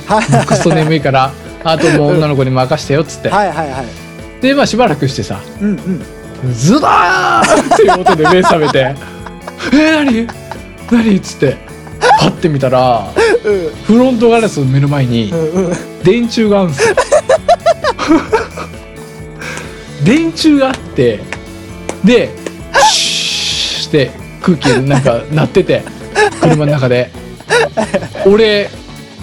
[0.47, 1.33] クソ眠いから。
[1.65, 4.08] あともう女の子に任してよっつって、はいはいはい
[4.41, 6.03] でまあしばらくしてさうんうん。
[6.55, 8.95] ズダーっていう音で目覚めて
[9.73, 10.27] 「えー、何？
[10.91, 11.57] 何?」っつって
[12.21, 13.13] パッて見たら
[13.85, 15.67] フロントガラスの目の前にうんうん。
[15.67, 16.95] うん電柱があるんですよ。
[20.05, 21.21] 電柱があって
[22.05, 22.31] で
[22.91, 24.11] シューって
[24.41, 25.83] 空気なんか鳴ってて
[26.41, 27.11] 車の中で。
[28.27, 28.71] 俺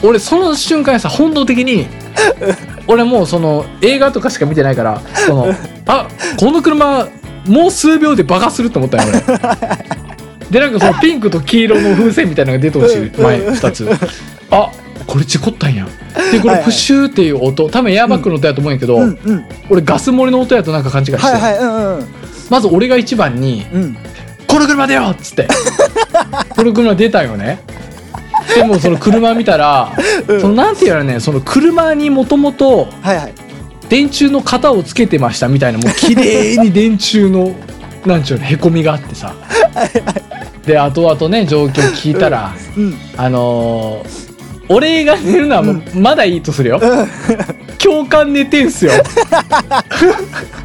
[0.04, 1.88] 俺その瞬間さ本能的に
[2.88, 5.48] 俺もうその映画とかしか見てないからその
[5.88, 6.08] あ
[6.38, 7.08] この車
[7.48, 9.22] もう数秒で爆発すると思ったよ俺。
[10.50, 13.90] でなんかそのピンクと黄色の風船みたいなのが出てほしい前2つ。
[14.52, 14.70] あ
[15.08, 15.88] これ事故ったんや。
[16.32, 19.46] でこれプシューっていう音多分エアバッグの音やと思うんやけど、うんうん。
[19.70, 22.06] 俺ガス漏れの音やとなんか勘違いして、はいはいうんうん
[22.50, 23.98] まず俺が一番にうん
[24.48, 25.48] 「この車でよ!」っつって。
[26.56, 27.60] この車出たよね
[28.54, 29.92] でもその車見たら、
[30.28, 30.42] うん。
[30.42, 32.88] そのなんていうのねその車にもともと
[33.90, 37.56] 電柱の型をつけてましたみたいなもう綺麗に電柱の
[38.06, 39.34] なんちゅうのへこみがあってさ。
[40.66, 42.98] で後々ね状況聞いたら、うん。
[43.18, 44.26] あのー
[44.68, 46.82] 俺が寝るのはまだいいとするよ、
[47.78, 48.94] 教官寝てんすよ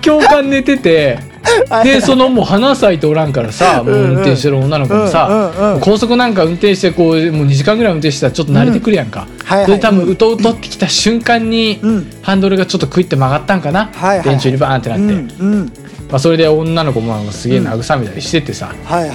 [0.00, 1.18] 教官寝てて
[1.84, 9.26] でそのもう花咲いておらんからさもう運転してる女の子もさ、高速なんか運転してこうもう2時間ぐらい運転してたらちょっと慣れてくるやんか、
[9.66, 12.10] で多分うとうとってきた瞬間に、うん。
[12.22, 13.90] ハンドルがちょっとクイって曲がったんかな、
[14.22, 15.04] 電柱にバーンってなって、
[16.10, 19.06] まあ、それで女の子もすげえ慰めたりしててさ、は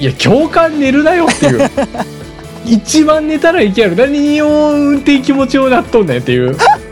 [0.00, 1.70] いや教官寝るなよっていう。
[2.64, 6.56] 一番寝たらいけやろ何を運転気持ちようなっとんねんっていう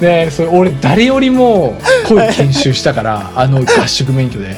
[0.00, 4.56] ねそれ俺誰よりも 濃い研修したからあの合宿免許で。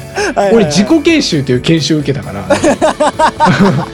[0.53, 2.47] 俺自己研修っていう研修受けたから。
[2.49, 3.87] だか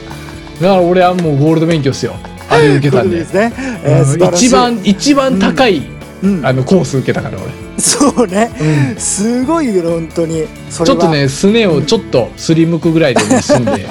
[0.60, 2.16] ら俺はもうゴールド免許っすよ。
[2.50, 3.18] あれ受けたんで。
[3.34, 5.82] ね、えー一番一番高い、
[6.24, 6.46] うん。
[6.46, 8.52] あのコース受けたから俺、そうね。
[8.60, 8.96] うん。
[8.98, 10.46] すごいよ本当に。
[10.70, 13.86] ちょっとねすねをちょっとすりむくぐらいでね済んで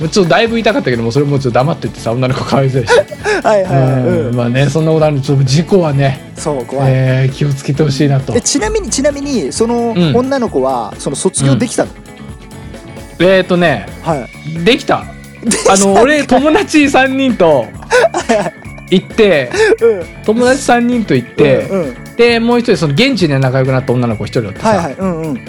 [0.00, 2.92] もうちょっとだいぶ痛かったけどもそれもうちょっと黙ってってさ女の子かわいそうやし。
[3.44, 4.34] はいはいはい、うん、うん。
[4.34, 8.34] まあねそんなことあるんでちょっと事故はね、そう怖い、えー気をつけてほしいなと。
[8.34, 10.16] えちなみにちなみにそのうん。
[10.16, 11.90] 女の子はその卒業できたの、
[13.20, 14.64] えっ、とねはい。
[14.64, 15.04] できた。
[15.68, 17.66] あの俺友達3人と
[18.90, 20.02] 行ってうん。
[20.24, 21.94] 友達3人と行って、うんうん。
[22.16, 25.44] でもう一人その現地で仲良くなった女の子1人おってさ、はいはいうんうん。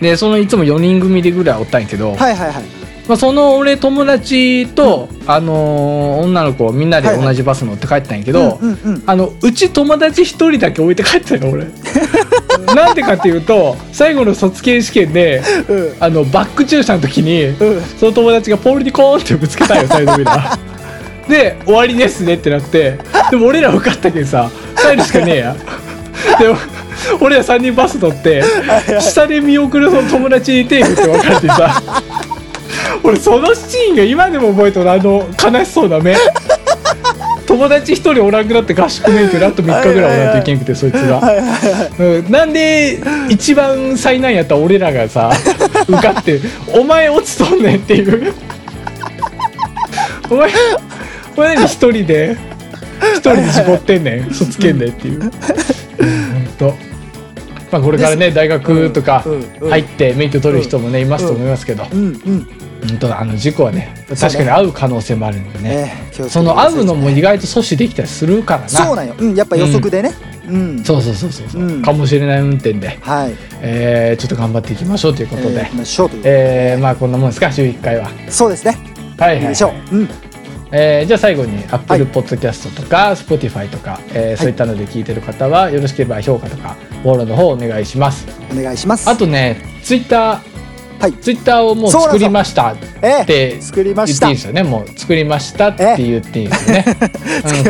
[0.00, 9.02] でそのいつも4人組でぐらいおったんやけど、はいはいはいまあ、その俺友達と、あのー女の子みんなで同じバス乗って帰ったんやけど、うんうんうん。
[9.06, 11.66] あのうち友達一人だけ置いて帰ったよ俺。
[12.74, 15.92] なんでかっていうと最後の卒検試験でうん。
[16.00, 17.82] あのバック駐車の時にうん。
[17.98, 22.98] その友達がポールにコーンってぶつけたよサイドミラーで終わりですねってなって
[23.30, 25.56] でも俺ら受かったけどさ帰るしかねえや。
[26.40, 26.56] でも
[27.20, 28.42] 俺ら3人バス乗って
[29.00, 31.82] 下で見送るその友達に手振って別れてさ
[33.02, 36.16] 俺そのシーンが今でも覚えてるあの悲しそうな目。
[37.46, 41.22] 友達一人おらんくなって合宿免許であと3日ぐらいおらんといけんくてそいつが、
[41.98, 45.30] うん、なんで一番災難やった俺らがさ
[45.88, 46.40] 受かって
[46.76, 48.34] お前落ちとんねんっていう。
[50.28, 50.50] お前
[51.36, 52.36] お前何一人で
[53.14, 54.34] 一人で事故ってんねん。
[54.34, 55.20] 卒検でっていう。
[55.20, 55.30] 本
[56.58, 56.66] 当
[57.70, 61.86] まあこれからね大学とかうんうん入って免許取る人もねいますと思いますけど。
[61.92, 62.55] うんうん
[62.88, 65.70] 本当あの事故はね確かに合う可能性もあるんでね。
[65.70, 68.68] ねその合うのも意外と阻止できたりするからな。
[68.68, 70.12] そうなんよ、うん、やっぱ予測でね。
[70.48, 71.82] うん、そうそうそうそうそう、うん。
[71.82, 73.34] かもしれない運転で、はい。
[73.60, 75.68] えーちょっと頑張っていきましょうということで、
[76.24, 77.50] ええーまあこんなもんですか？
[77.50, 78.08] 週1回は。
[78.28, 78.78] そうですね。
[79.18, 79.96] はいはい、う。
[79.96, 80.08] うん。
[80.70, 88.26] えーじゃあ最後には Apple い Podcast とか Spotify とか、えーそういったので聞いてる方はよろしければ評価とかフォローの方お願いします。
[88.52, 89.08] お願いします。
[89.08, 90.40] あとね Twitter
[90.98, 91.12] はい。
[91.14, 94.62] ツイッターをもう作りましたっえてー、作り言っていいですよね。
[94.62, 96.84] もう 作りましたって言っていいんですよね、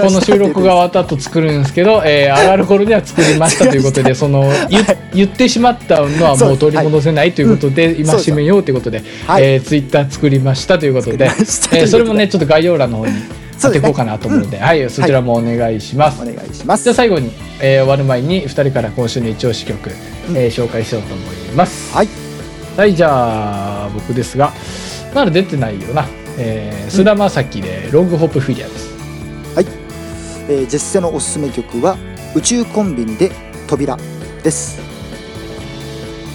[0.01, 9.43] この収録が終わった後作るんですけど、えー上がる頃には作りましたということでその言言ってしまったのはもう取り戻せないということで、今しめようということで、はい。
[9.45, 13.59] えーツイッター作りましたということで、えーそれもねちょっと概要欄の方にそうですね。
[13.61, 16.22] 貼っていこうかなと思うので、はいそちらもお願いします。
[16.22, 16.85] お願いします。
[16.85, 19.91] じゃあ最後に、えー終わる前に2人から今週の一押し曲、
[20.29, 20.37] うん。
[20.37, 21.93] えー紹介しようと思います。
[21.95, 22.26] はい
[22.77, 24.53] はい、じゃあ僕ですが
[25.14, 26.07] まだ出てないよな
[26.39, 28.97] えー菅、田将暉でロングホップフィギュアです。
[30.49, 31.97] えー、ジェッセのおすすめ曲は
[32.35, 33.33] 宇宙コンビニで
[33.66, 33.97] 扉
[34.43, 34.81] です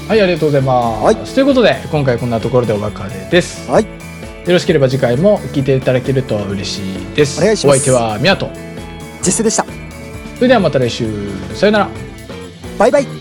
[0.08, 1.04] はい、ありがとうございます。
[1.06, 3.72] はいということで今回こんなところでお別れです。
[3.72, 3.89] はいよ
[4.48, 7.39] ろしければ次回も聞いていただけると嬉しいです。
[7.39, 8.50] お願いしますお相手はミヤト。
[9.22, 9.66] ジェでした
[10.36, 11.08] それではまた来週
[11.54, 11.89] さよなら。
[12.78, 13.21] バイバイ